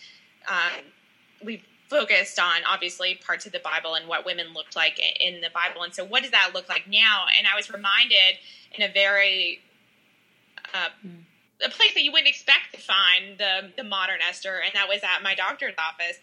um, 0.48 0.82
we've 1.44 1.64
focused 1.88 2.40
on 2.40 2.62
obviously 2.68 3.20
parts 3.24 3.46
of 3.46 3.52
the 3.52 3.60
Bible 3.60 3.94
and 3.94 4.08
what 4.08 4.26
women 4.26 4.46
looked 4.52 4.74
like 4.74 4.98
in 5.20 5.40
the 5.40 5.50
Bible, 5.54 5.84
and 5.84 5.94
so 5.94 6.04
what 6.04 6.22
does 6.22 6.32
that 6.32 6.50
look 6.54 6.68
like 6.68 6.88
now? 6.88 7.26
And 7.38 7.46
I 7.46 7.54
was 7.54 7.70
reminded 7.70 8.40
in 8.72 8.82
a 8.82 8.92
very 8.92 9.60
uh, 10.74 10.88
mm 11.06 11.18
a 11.64 11.70
place 11.70 11.94
that 11.94 12.02
you 12.02 12.12
wouldn't 12.12 12.28
expect 12.28 12.74
to 12.74 12.80
find 12.80 13.38
the 13.38 13.70
the 13.76 13.84
modern 13.84 14.20
Esther, 14.26 14.60
and 14.64 14.72
that 14.74 14.88
was 14.88 15.00
at 15.02 15.22
my 15.22 15.34
doctor's 15.34 15.74
office. 15.78 16.18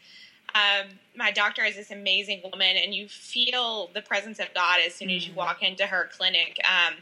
Um, 0.53 0.99
my 1.15 1.31
doctor 1.31 1.63
is 1.63 1.75
this 1.75 1.91
amazing 1.91 2.41
woman, 2.43 2.75
and 2.77 2.93
you 2.93 3.07
feel 3.07 3.89
the 3.93 4.01
presence 4.01 4.39
of 4.39 4.53
God 4.53 4.79
as 4.85 4.93
soon 4.93 5.09
as 5.09 5.25
you 5.25 5.33
mm. 5.33 5.37
walk 5.37 5.63
into 5.63 5.85
her 5.85 6.09
clinic. 6.15 6.59
Um, 6.65 6.95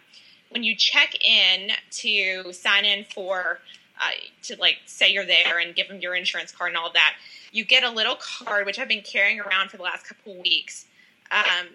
when 0.49 0.63
you 0.63 0.75
check 0.75 1.15
in 1.23 1.71
to 1.91 2.54
sign 2.54 2.86
in 2.86 3.06
for 3.06 3.60
uh, 3.99 4.12
to 4.43 4.56
like 4.60 4.78
say 4.86 5.12
you're 5.12 5.25
there 5.25 5.60
and 5.60 5.75
give 5.75 5.88
them 5.88 5.99
your 5.99 6.15
insurance 6.15 6.52
card 6.52 6.69
and 6.69 6.78
all 6.78 6.91
that, 6.93 7.15
you 7.52 7.65
get 7.65 7.84
a 7.84 7.89
little 7.89 8.15
card 8.15 8.65
which 8.65 8.80
I've 8.80 8.88
been 8.88 9.02
carrying 9.02 9.39
around 9.39 9.69
for 9.69 9.78
the 9.78 9.84
last 9.84 10.08
couple 10.08 10.34
of 10.34 10.39
weeks, 10.39 10.86
um, 11.32 11.67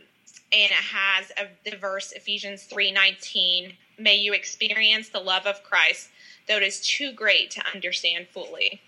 and 0.54 0.70
it 0.70 0.72
has 0.72 1.32
a, 1.38 1.48
the 1.68 1.76
verse 1.76 2.12
Ephesians 2.12 2.62
three 2.64 2.92
nineteen. 2.92 3.72
May 3.98 4.16
you 4.16 4.32
experience 4.32 5.08
the 5.08 5.20
love 5.20 5.46
of 5.46 5.62
Christ 5.62 6.08
though 6.48 6.56
it 6.56 6.62
is 6.62 6.80
too 6.80 7.12
great 7.12 7.50
to 7.52 7.62
understand 7.74 8.26
fully. 8.28 8.80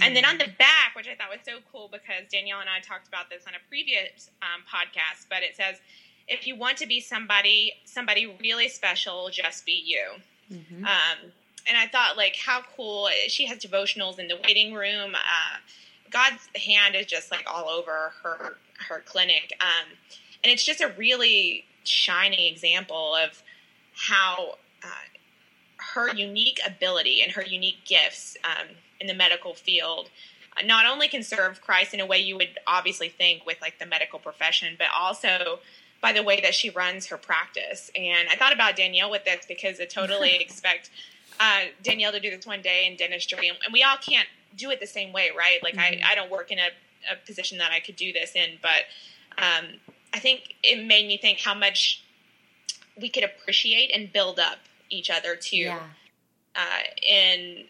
And 0.00 0.16
then 0.16 0.24
on 0.24 0.38
the 0.38 0.48
back, 0.58 0.94
which 0.94 1.08
I 1.08 1.14
thought 1.14 1.28
was 1.28 1.40
so 1.44 1.58
cool 1.70 1.88
because 1.92 2.30
Danielle 2.30 2.60
and 2.60 2.70
I 2.70 2.80
talked 2.80 3.08
about 3.08 3.28
this 3.28 3.44
on 3.46 3.52
a 3.54 3.68
previous 3.68 4.30
um, 4.40 4.62
podcast, 4.62 5.26
but 5.28 5.42
it 5.42 5.56
says, 5.56 5.76
if 6.28 6.46
you 6.46 6.56
want 6.56 6.78
to 6.78 6.86
be 6.86 7.00
somebody, 7.00 7.72
somebody 7.84 8.34
really 8.40 8.68
special, 8.68 9.28
just 9.30 9.66
be 9.66 9.82
you. 9.84 10.06
Mm-hmm. 10.50 10.84
Um, 10.84 11.32
and 11.68 11.76
I 11.76 11.88
thought, 11.88 12.16
like, 12.16 12.36
how 12.36 12.62
cool. 12.76 13.08
She 13.28 13.44
has 13.46 13.58
devotionals 13.58 14.18
in 14.18 14.28
the 14.28 14.38
waiting 14.44 14.72
room. 14.72 15.14
Uh, 15.14 15.58
God's 16.10 16.48
hand 16.56 16.94
is 16.94 17.06
just 17.06 17.30
like 17.30 17.44
all 17.46 17.68
over 17.68 18.12
her 18.22 18.56
her 18.88 19.02
clinic, 19.04 19.52
um, 19.60 19.92
and 20.42 20.52
it's 20.52 20.64
just 20.64 20.80
a 20.80 20.88
really 20.96 21.64
shining 21.84 22.52
example 22.52 23.14
of 23.14 23.42
how 23.94 24.56
uh, 24.82 24.86
her 25.94 26.14
unique 26.14 26.60
ability 26.66 27.22
and 27.22 27.32
her 27.32 27.42
unique 27.42 27.84
gifts 27.84 28.36
um, 28.44 28.68
in 29.00 29.06
the 29.06 29.14
medical 29.14 29.54
field 29.54 30.10
uh, 30.56 30.64
not 30.64 30.86
only 30.86 31.08
can 31.08 31.22
serve 31.22 31.60
Christ 31.60 31.94
in 31.94 32.00
a 32.00 32.06
way 32.06 32.18
you 32.18 32.36
would 32.36 32.58
obviously 32.66 33.08
think 33.08 33.44
with 33.46 33.60
like 33.60 33.78
the 33.78 33.86
medical 33.86 34.18
profession, 34.18 34.74
but 34.78 34.88
also 34.96 35.58
by 36.00 36.12
the 36.12 36.22
way 36.22 36.40
that 36.40 36.54
she 36.54 36.68
runs 36.70 37.06
her 37.06 37.16
practice. 37.16 37.90
And 37.96 38.28
I 38.28 38.36
thought 38.36 38.52
about 38.52 38.76
Danielle 38.76 39.10
with 39.10 39.24
this 39.24 39.46
because 39.46 39.80
I 39.80 39.84
totally 39.84 40.36
expect 40.40 40.90
uh, 41.40 41.62
Danielle 41.82 42.12
to 42.12 42.20
do 42.20 42.30
this 42.30 42.46
one 42.46 42.60
day 42.60 42.86
in 42.86 42.96
dentistry, 42.96 43.48
and, 43.48 43.56
and, 43.64 43.72
we 43.72 43.82
all 43.82 43.96
can't 43.96 44.28
do 44.56 44.70
it 44.70 44.80
the 44.80 44.86
same 44.86 45.12
way, 45.12 45.30
right? 45.36 45.62
Like 45.62 45.74
mm-hmm. 45.74 46.04
I, 46.04 46.12
I 46.12 46.14
don't 46.14 46.30
work 46.30 46.50
in 46.50 46.58
a, 46.58 46.68
a, 47.10 47.16
position 47.26 47.56
that 47.58 47.72
I 47.72 47.80
could 47.80 47.96
do 47.96 48.12
this 48.12 48.34
in, 48.36 48.58
but 48.60 48.84
um, 49.38 49.80
I 50.12 50.18
think 50.18 50.54
it 50.62 50.86
made 50.86 51.06
me 51.06 51.16
think 51.16 51.40
how 51.40 51.54
much 51.54 52.02
we 53.00 53.08
could 53.08 53.24
appreciate 53.24 53.90
and 53.94 54.12
build 54.12 54.38
up 54.38 54.58
each 54.90 55.10
other 55.10 55.36
too 55.36 55.56
yeah. 55.56 55.80
uh, 56.54 56.82
in 57.08 57.64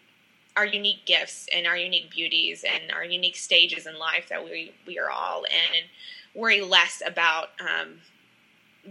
our 0.55 0.65
unique 0.65 1.05
gifts 1.05 1.47
and 1.53 1.65
our 1.65 1.77
unique 1.77 2.11
beauties 2.11 2.63
and 2.63 2.91
our 2.91 3.03
unique 3.03 3.35
stages 3.35 3.87
in 3.87 3.97
life 3.97 4.29
that 4.29 4.43
we 4.43 4.73
we 4.85 4.99
are 4.99 5.09
all 5.09 5.43
in, 5.43 5.75
and 5.75 5.85
worry 6.35 6.61
less 6.61 7.01
about 7.05 7.49
um, 7.59 7.99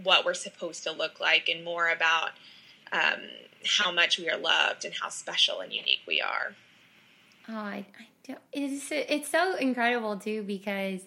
what 0.03 0.25
we're 0.25 0.33
supposed 0.33 0.83
to 0.83 0.91
look 0.91 1.19
like 1.19 1.47
and 1.47 1.63
more 1.63 1.89
about 1.89 2.31
um, 2.91 3.21
how 3.65 3.91
much 3.91 4.17
we 4.17 4.29
are 4.29 4.37
loved 4.37 4.85
and 4.85 4.93
how 5.01 5.09
special 5.09 5.59
and 5.61 5.71
unique 5.71 6.01
we 6.07 6.21
are. 6.21 6.55
Oh, 7.47 7.55
I, 7.55 7.85
I 7.99 8.07
do. 8.23 8.35
It's 8.51 8.91
it's 8.91 9.29
so 9.29 9.55
incredible 9.55 10.17
too 10.17 10.43
because 10.43 11.01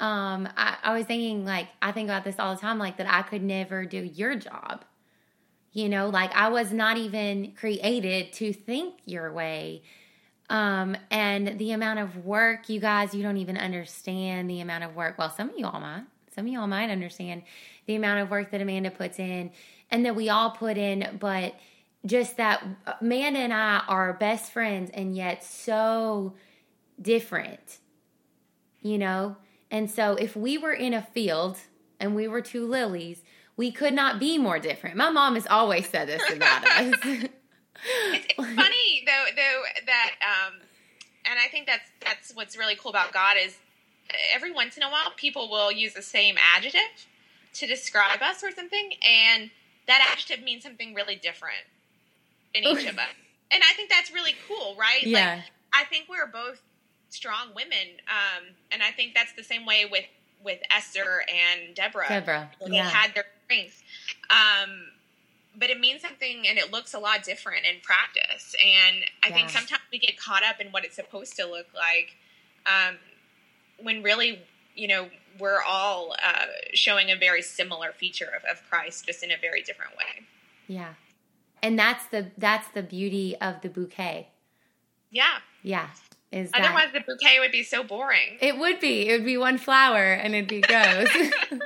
um, 0.00 0.48
I, 0.56 0.76
I 0.82 0.96
was 0.96 1.06
thinking 1.06 1.44
like 1.44 1.68
I 1.80 1.92
think 1.92 2.08
about 2.08 2.24
this 2.24 2.38
all 2.38 2.54
the 2.54 2.60
time, 2.60 2.78
like 2.78 2.96
that 2.96 3.06
I 3.12 3.22
could 3.22 3.42
never 3.42 3.84
do 3.84 3.98
your 3.98 4.34
job. 4.34 4.84
You 5.72 5.88
know, 5.88 6.08
like 6.08 6.34
I 6.34 6.48
was 6.48 6.72
not 6.72 6.96
even 6.96 7.52
created 7.52 8.32
to 8.34 8.52
think 8.52 8.94
your 9.04 9.32
way. 9.32 9.82
Um, 10.48 10.96
and 11.12 11.58
the 11.58 11.70
amount 11.70 12.00
of 12.00 12.24
work, 12.24 12.68
you 12.68 12.80
guys, 12.80 13.14
you 13.14 13.22
don't 13.22 13.36
even 13.36 13.56
understand 13.56 14.50
the 14.50 14.60
amount 14.60 14.82
of 14.82 14.96
work. 14.96 15.16
Well, 15.16 15.30
some 15.30 15.50
of 15.50 15.56
you 15.56 15.66
all 15.66 15.78
might. 15.78 16.02
Some 16.34 16.46
of 16.46 16.52
y'all 16.52 16.66
might 16.66 16.90
understand 16.90 17.42
the 17.86 17.94
amount 17.94 18.20
of 18.20 18.30
work 18.30 18.50
that 18.50 18.60
Amanda 18.60 18.90
puts 18.90 19.18
in 19.18 19.52
and 19.90 20.04
that 20.06 20.16
we 20.16 20.28
all 20.28 20.50
put 20.50 20.76
in, 20.76 21.18
but 21.20 21.54
just 22.06 22.36
that 22.38 22.64
Amanda 23.00 23.38
and 23.40 23.52
I 23.52 23.82
are 23.86 24.12
best 24.14 24.52
friends 24.52 24.90
and 24.92 25.14
yet 25.14 25.44
so 25.44 26.34
different, 27.00 27.78
you 28.80 28.98
know? 28.98 29.36
And 29.70 29.90
so 29.90 30.14
if 30.14 30.34
we 30.34 30.58
were 30.58 30.72
in 30.72 30.94
a 30.94 31.02
field 31.02 31.58
and 31.98 32.14
we 32.14 32.26
were 32.26 32.40
two 32.40 32.66
lilies, 32.66 33.22
we 33.56 33.70
could 33.70 33.94
not 33.94 34.18
be 34.18 34.38
more 34.38 34.58
different. 34.58 34.96
My 34.96 35.10
mom 35.10 35.34
has 35.34 35.46
always 35.46 35.88
said 35.88 36.08
this 36.08 36.22
about 36.32 36.64
us. 36.78 36.94
it's, 37.04 37.34
it's, 37.84 38.34
funny 38.36 39.04
though, 39.06 39.24
though 39.36 39.62
that, 39.86 40.10
um, 40.22 40.54
and 41.24 41.38
I 41.38 41.48
think 41.50 41.66
that's 41.66 41.88
that's 42.00 42.34
what's 42.34 42.56
really 42.56 42.74
cool 42.74 42.90
about 42.90 43.12
God 43.12 43.36
is 43.38 43.56
every 44.34 44.52
once 44.52 44.76
in 44.76 44.82
a 44.82 44.90
while 44.90 45.12
people 45.16 45.48
will 45.48 45.70
use 45.70 45.94
the 45.94 46.02
same 46.02 46.36
adjective 46.56 46.80
to 47.54 47.66
describe 47.66 48.22
us 48.22 48.42
or 48.42 48.50
something, 48.50 48.92
and 49.06 49.50
that 49.86 50.08
adjective 50.12 50.44
means 50.44 50.62
something 50.62 50.94
really 50.94 51.16
different 51.16 51.62
in 52.54 52.64
each 52.64 52.86
of 52.86 52.98
us. 52.98 53.08
And 53.52 53.62
I 53.62 53.74
think 53.74 53.90
that's 53.90 54.12
really 54.12 54.34
cool, 54.48 54.76
right? 54.78 55.02
Yeah. 55.02 55.36
Like, 55.36 55.44
I 55.72 55.84
think 55.84 56.06
we're 56.08 56.26
both 56.26 56.62
strong 57.10 57.48
women, 57.54 57.98
um, 58.08 58.54
and 58.72 58.82
I 58.82 58.90
think 58.90 59.14
that's 59.14 59.32
the 59.34 59.44
same 59.44 59.66
way 59.66 59.86
with 59.90 60.04
with 60.42 60.60
Esther 60.70 61.22
and 61.28 61.74
Deborah. 61.74 62.08
Deborah, 62.08 62.50
they 62.66 62.76
yeah. 62.76 62.88
had 62.88 63.14
their 63.14 63.26
strengths. 63.44 63.82
Um, 64.30 64.86
but 65.58 65.68
it 65.68 65.78
means 65.78 66.00
something 66.00 66.46
and 66.48 66.56
it 66.56 66.72
looks 66.72 66.94
a 66.94 66.98
lot 66.98 67.22
different 67.24 67.66
in 67.66 67.80
practice. 67.82 68.54
And 68.64 69.04
I 69.22 69.28
yeah. 69.28 69.34
think 69.34 69.50
sometimes 69.50 69.82
we 69.92 69.98
get 69.98 70.16
caught 70.16 70.42
up 70.42 70.60
in 70.60 70.68
what 70.68 70.84
it's 70.84 70.96
supposed 70.96 71.36
to 71.36 71.46
look 71.46 71.66
like 71.74 72.16
um, 72.66 72.96
when 73.82 74.02
really, 74.02 74.40
you 74.74 74.88
know, 74.88 75.08
we're 75.38 75.62
all 75.62 76.14
uh, 76.24 76.46
showing 76.74 77.10
a 77.10 77.16
very 77.16 77.42
similar 77.42 77.92
feature 77.92 78.30
of, 78.36 78.44
of 78.50 78.62
Christ, 78.68 79.06
just 79.06 79.22
in 79.22 79.30
a 79.30 79.36
very 79.40 79.62
different 79.62 79.92
way. 79.96 80.26
Yeah, 80.66 80.94
and 81.62 81.78
that's 81.78 82.06
the 82.06 82.30
that's 82.36 82.68
the 82.68 82.82
beauty 82.82 83.36
of 83.40 83.60
the 83.62 83.68
bouquet. 83.68 84.28
Yeah, 85.10 85.38
yeah. 85.62 85.88
Is 86.32 86.50
otherwise 86.54 86.92
that, 86.92 87.04
the 87.06 87.12
bouquet 87.12 87.40
would 87.40 87.50
be 87.50 87.64
so 87.64 87.82
boring. 87.82 88.38
It 88.40 88.56
would 88.56 88.78
be. 88.78 89.08
It 89.08 89.12
would 89.18 89.24
be 89.24 89.36
one 89.36 89.58
flower, 89.58 90.12
and 90.12 90.34
it'd 90.34 90.48
be 90.48 90.60
gross. 90.60 91.08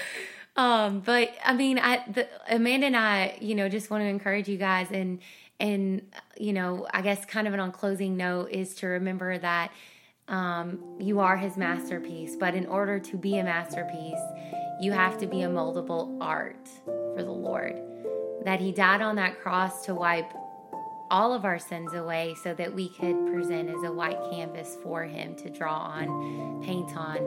um, 0.56 1.00
but 1.00 1.34
I 1.44 1.54
mean, 1.54 1.78
I 1.78 2.04
the, 2.08 2.28
Amanda 2.48 2.86
and 2.86 2.96
I, 2.96 3.36
you 3.40 3.56
know, 3.56 3.68
just 3.68 3.90
want 3.90 4.02
to 4.02 4.06
encourage 4.06 4.48
you 4.48 4.58
guys, 4.58 4.88
and 4.92 5.18
and 5.58 6.02
you 6.38 6.52
know, 6.52 6.86
I 6.94 7.02
guess 7.02 7.24
kind 7.24 7.48
of 7.48 7.54
an 7.54 7.58
on 7.58 7.72
closing 7.72 8.16
note 8.16 8.50
is 8.50 8.74
to 8.76 8.86
remember 8.86 9.38
that 9.38 9.72
um, 10.28 10.96
you 11.00 11.18
are 11.18 11.36
his 11.36 11.56
masterpiece, 11.56 12.36
but 12.36 12.54
in 12.54 12.66
order 12.66 13.00
to 13.00 13.16
be 13.16 13.38
a 13.38 13.44
masterpiece, 13.44 14.20
you 14.80 14.92
have 14.92 15.18
to 15.18 15.26
be 15.26 15.42
a 15.42 15.48
moldable 15.48 16.16
art 16.20 16.68
for 16.84 17.22
the 17.22 17.32
Lord. 17.32 17.74
That 18.44 18.60
he 18.60 18.70
died 18.70 19.02
on 19.02 19.16
that 19.16 19.40
cross 19.40 19.84
to 19.86 19.94
wipe 19.94 20.32
all 21.10 21.32
of 21.32 21.44
our 21.44 21.58
sins 21.58 21.92
away 21.92 22.34
so 22.42 22.54
that 22.54 22.72
we 22.72 22.88
could 22.88 23.26
present 23.32 23.68
as 23.68 23.82
a 23.84 23.92
white 23.92 24.18
canvas 24.30 24.76
for 24.82 25.02
him 25.02 25.34
to 25.36 25.50
draw 25.50 25.76
on, 25.76 26.62
paint 26.64 26.96
on, 26.96 27.18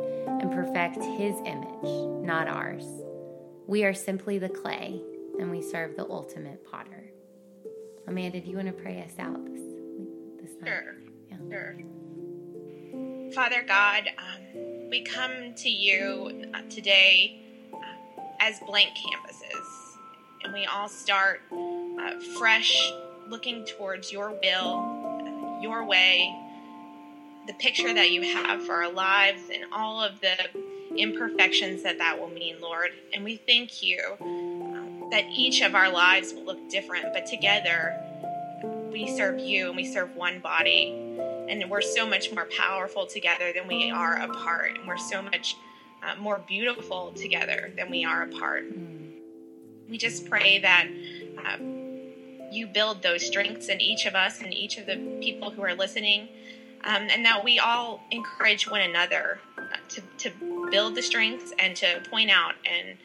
and 0.42 0.52
perfect 0.52 1.04
his 1.04 1.36
image, 1.46 2.26
not 2.26 2.48
ours. 2.48 2.86
We 3.68 3.84
are 3.84 3.94
simply 3.94 4.40
the 4.40 4.50
clay, 4.50 5.02
and 5.40 5.52
we 5.52 5.62
serve 5.62 5.96
the 5.96 6.06
ultimate 6.10 6.66
potter. 6.70 7.12
Amanda, 8.08 8.42
do 8.42 8.50
you 8.50 8.58
want 8.58 8.68
to 8.68 8.74
pray 8.74 9.02
us 9.02 9.18
out 9.20 9.46
this, 9.46 9.62
this 10.42 10.52
night? 10.62 10.70
Sure. 10.70 10.96
Yeah. 11.30 11.38
Sure. 11.50 11.76
Father 13.34 13.64
God, 13.68 14.10
um, 14.18 14.90
we 14.90 15.02
come 15.04 15.56
to 15.56 15.70
you 15.70 16.50
uh, 16.54 16.62
today 16.70 17.42
uh, 17.74 17.78
as 18.40 18.60
blank 18.60 18.90
canvases, 18.96 19.68
and 20.44 20.54
we 20.54 20.66
all 20.66 20.88
start 20.88 21.42
uh, 21.52 22.20
fresh, 22.38 22.94
looking 23.30 23.66
towards 23.66 24.12
your 24.12 24.32
will, 24.32 25.60
your 25.62 25.86
way, 25.86 26.34
the 27.48 27.54
picture 27.54 27.94
that 27.94 28.12
you 28.12 28.22
have 28.22 28.66
for 28.66 28.84
our 28.84 28.92
lives, 28.92 29.42
and 29.54 29.66
all 29.72 30.02
of 30.02 30.20
the 30.22 30.36
imperfections 30.96 31.84
that 31.84 31.98
that 31.98 32.20
will 32.20 32.30
mean, 32.30 32.62
Lord. 32.62 32.92
And 33.14 33.24
we 33.24 33.38
thank 33.38 33.84
you 33.84 34.00
um, 34.22 35.08
that 35.12 35.26
each 35.26 35.62
of 35.62 35.76
our 35.76 35.92
lives 35.92 36.34
will 36.34 36.46
look 36.46 36.70
different, 36.70 37.14
but 37.14 37.26
together 37.26 38.00
we 38.94 39.08
serve 39.08 39.40
you 39.40 39.68
and 39.68 39.76
we 39.76 39.92
serve 39.92 40.16
one 40.16 40.40
body 40.40 40.94
and 41.50 41.70
we're 41.70 41.82
so 41.82 42.08
much 42.08 42.32
more 42.32 42.48
powerful 42.58 43.06
together 43.06 43.52
than 43.54 43.68
we 43.68 43.90
are 43.90 44.18
apart 44.22 44.78
and 44.78 44.88
we're 44.88 44.98
so 44.98 45.22
much 45.22 45.58
uh, 46.04 46.16
more 46.20 46.40
beautiful 46.48 47.12
together 47.14 47.74
than 47.76 47.90
we 47.90 48.06
are 48.06 48.24
apart 48.24 48.64
mm. 48.64 49.12
we 49.90 49.98
just 49.98 50.30
pray 50.30 50.60
that 50.60 50.88
uh, 51.44 51.58
you 52.54 52.68
build 52.68 53.02
those 53.02 53.26
strengths 53.26 53.68
in 53.68 53.82
each 53.82 54.06
of 54.06 54.16
us 54.16 54.42
and 54.42 54.54
each 54.54 54.78
of 54.78 54.86
the 54.86 54.98
people 55.22 55.50
who 55.50 55.62
are 55.62 55.74
listening 55.74 56.28
um, 56.84 57.08
and 57.12 57.26
that 57.26 57.44
we 57.44 57.60
all 57.60 58.02
encourage 58.12 58.70
one 58.70 58.82
another 58.82 59.40
uh, 59.58 59.62
to, 59.90 60.02
to 60.18 60.32
build 60.70 60.96
the 60.96 61.02
strengths 61.02 61.54
and 61.60 61.76
to 61.76 62.02
point 62.10 62.30
out 62.30 62.54
and 62.66 62.98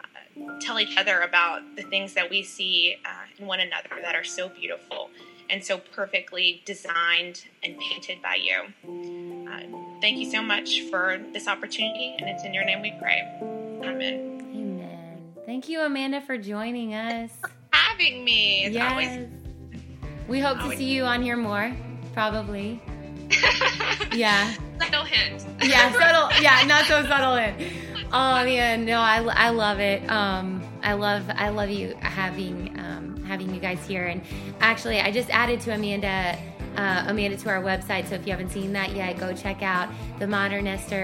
uh, 0.00 0.58
tell 0.60 0.78
each 0.78 0.96
other 0.96 1.20
about 1.20 1.62
the 1.76 1.82
things 1.82 2.14
that 2.14 2.30
we 2.30 2.42
see 2.42 2.96
uh, 3.04 3.08
in 3.38 3.46
one 3.46 3.60
another 3.60 4.00
that 4.02 4.14
are 4.14 4.24
so 4.24 4.48
beautiful 4.48 5.10
and 5.50 5.62
so 5.62 5.78
perfectly 5.78 6.62
designed 6.64 7.44
and 7.62 7.78
painted 7.78 8.22
by 8.22 8.36
you. 8.36 9.50
Uh, 9.50 9.60
thank 10.00 10.18
you 10.18 10.30
so 10.30 10.40
much 10.40 10.82
for 10.90 11.20
this 11.32 11.46
opportunity, 11.46 12.16
and 12.18 12.28
it's 12.28 12.44
in 12.44 12.54
your 12.54 12.64
name 12.64 12.80
we 12.80 12.92
pray. 12.98 13.22
Amen. 13.42 14.40
Amen. 14.54 15.34
Thank 15.44 15.68
you, 15.68 15.80
Amanda, 15.82 16.22
for 16.22 16.38
joining 16.38 16.94
us. 16.94 17.30
Having 17.94 18.24
me. 18.24 18.64
It's 18.64 18.74
yes. 18.74 18.90
Always, 18.90 19.28
we 20.26 20.40
hope 20.40 20.58
always. 20.58 20.72
to 20.72 20.84
see 20.84 20.90
you 20.90 21.04
on 21.04 21.22
here 21.22 21.36
more, 21.36 21.72
probably. 22.12 22.82
yeah. 24.12 24.52
Subtle 24.80 25.04
hint. 25.04 25.46
yeah, 25.62 25.92
subtle. 25.98 26.42
Yeah, 26.42 26.64
not 26.66 26.86
so 26.86 27.04
subtle 27.06 27.36
hint. 27.36 27.72
Oh 28.12 28.44
man, 28.44 28.84
no, 28.84 28.98
I, 28.98 29.22
I 29.22 29.50
love 29.50 29.78
it. 29.78 30.08
Um, 30.10 30.62
I 30.82 30.94
love 30.94 31.24
I 31.28 31.50
love 31.50 31.70
you 31.70 31.94
having 32.00 32.76
um, 32.80 33.24
having 33.24 33.54
you 33.54 33.60
guys 33.60 33.86
here. 33.86 34.06
And 34.06 34.22
actually, 34.60 35.00
I 35.00 35.12
just 35.12 35.30
added 35.30 35.60
to 35.62 35.72
Amanda. 35.72 36.36
Uh, 36.76 37.04
Amanda 37.06 37.36
to 37.36 37.48
our 37.50 37.62
website. 37.62 38.08
So 38.08 38.16
if 38.16 38.26
you 38.26 38.32
haven't 38.32 38.50
seen 38.50 38.72
that 38.72 38.96
yet, 38.96 39.16
go 39.20 39.32
check 39.32 39.62
out 39.62 39.88
the 40.18 40.26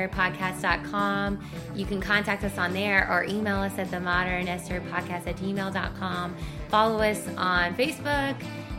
podcast.com. 0.09 1.38
You 1.76 1.87
can 1.87 2.00
contact 2.00 2.42
us 2.42 2.59
on 2.59 2.72
there 2.72 3.09
or 3.09 3.22
email 3.22 3.59
us 3.59 3.79
at 3.79 3.88
the 3.88 3.98
podcast 4.81 5.29
at 5.29 5.37
gmail.com. 5.37 6.37
Follow 6.70 7.00
us 7.00 7.26
on 7.37 7.74
Facebook 7.74 8.37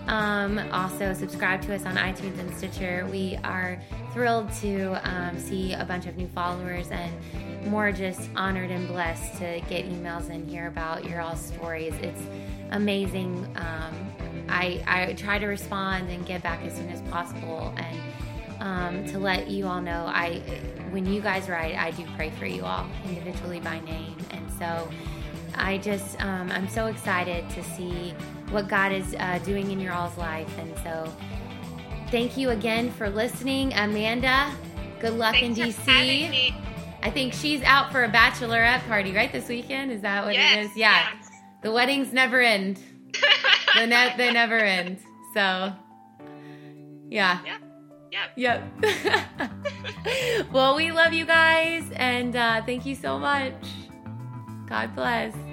Um, 0.08 0.60
also, 0.72 1.14
subscribe 1.14 1.62
to 1.64 1.76
us 1.76 1.86
on 1.86 1.96
iTunes 1.96 2.40
and 2.40 2.54
Stitcher. 2.58 3.08
We 3.12 3.38
are 3.44 3.80
thrilled 4.14 4.52
to 4.62 5.00
um, 5.08 5.38
see 5.40 5.74
a 5.74 5.86
bunch 5.86 6.06
of 6.08 6.18
new 6.18 6.28
followers 6.28 6.90
and 6.90 7.12
more 7.68 7.92
just 7.92 8.30
honored 8.36 8.72
and 8.72 8.88
blessed 8.88 9.38
to 9.38 9.62
get 9.70 9.86
emails 9.88 10.30
and 10.30 10.50
hear 10.50 10.68
about 10.68 11.06
your 11.06 11.22
all 11.22 11.36
stories. 11.36 11.94
It's 12.02 12.22
amazing. 12.72 13.46
Um, 13.56 14.12
I, 14.50 14.84
I 14.88 15.14
try 15.14 15.38
to 15.40 15.46
respond 15.46 16.10
and 16.10 16.26
get 16.26 16.42
back 16.44 16.64
as 16.64 16.76
soon 16.76 16.90
as 16.90 17.02
possible 17.04 17.74
and 17.78 18.02
um, 18.60 19.06
to 19.12 19.20
let 19.20 19.50
you 19.50 19.66
all 19.66 19.82
know 19.82 20.06
I 20.08 20.40
when 20.92 21.06
you 21.06 21.22
guys 21.22 21.50
write 21.50 21.76
I 21.76 21.92
do 21.92 22.06
pray 22.16 22.30
for 22.32 22.46
you 22.46 22.64
all 22.64 22.86
individually 23.06 23.60
by 23.60 23.80
name 23.80 24.16
and 24.32 24.52
so 24.60 24.90
I 25.56 25.78
just 25.78 26.20
um, 26.22 26.52
I'm 26.52 26.68
so 26.68 26.88
excited 26.88 27.50
to 27.52 27.64
see 27.64 28.12
what 28.50 28.68
God 28.68 28.92
is 28.92 29.16
uh, 29.20 29.40
doing 29.40 29.72
in 29.72 29.80
your 29.80 29.94
all's 29.94 30.18
life 30.18 30.50
and 30.58 30.78
so 30.80 31.12
thank 32.10 32.38
you 32.38 32.50
again 32.50 32.92
for 32.92 33.10
listening 33.10 33.74
Amanda 33.74 34.52
good 35.00 35.14
luck 35.14 35.36
Thanks 35.36 35.60
in 35.60 35.66
DC 35.66 36.54
I 37.04 37.10
think 37.10 37.34
she's 37.34 37.62
out 37.64 37.92
for 37.92 38.04
a 38.04 38.10
bachelorette 38.10 38.86
party 38.88 39.14
right 39.14 39.32
this 39.32 39.48
weekend 39.48 39.92
is 39.92 40.02
that 40.02 40.26
what 40.26 40.34
yes, 40.34 40.56
it 40.56 40.60
is 40.66 40.78
yeah 40.78 41.08
yes. 41.14 41.30
the 41.64 41.72
weddings 41.72 42.14
never 42.14 42.42
end 42.42 42.80
they, 43.76 43.86
ne- 43.86 44.14
they 44.18 44.32
never 44.32 44.58
end 44.58 44.98
so 45.34 45.74
yeah 47.10 47.40
Yep. 47.46 47.62
Yep. 48.12 48.32
Yep. 48.36 48.64
well, 50.52 50.76
we 50.76 50.92
love 50.92 51.14
you 51.14 51.26
guys 51.26 51.86
and 51.96 52.36
uh, 52.36 52.62
thank 52.66 52.86
you 52.86 52.94
so 52.94 53.18
much. 53.18 53.54
God 54.72 54.96
bless. 54.96 55.51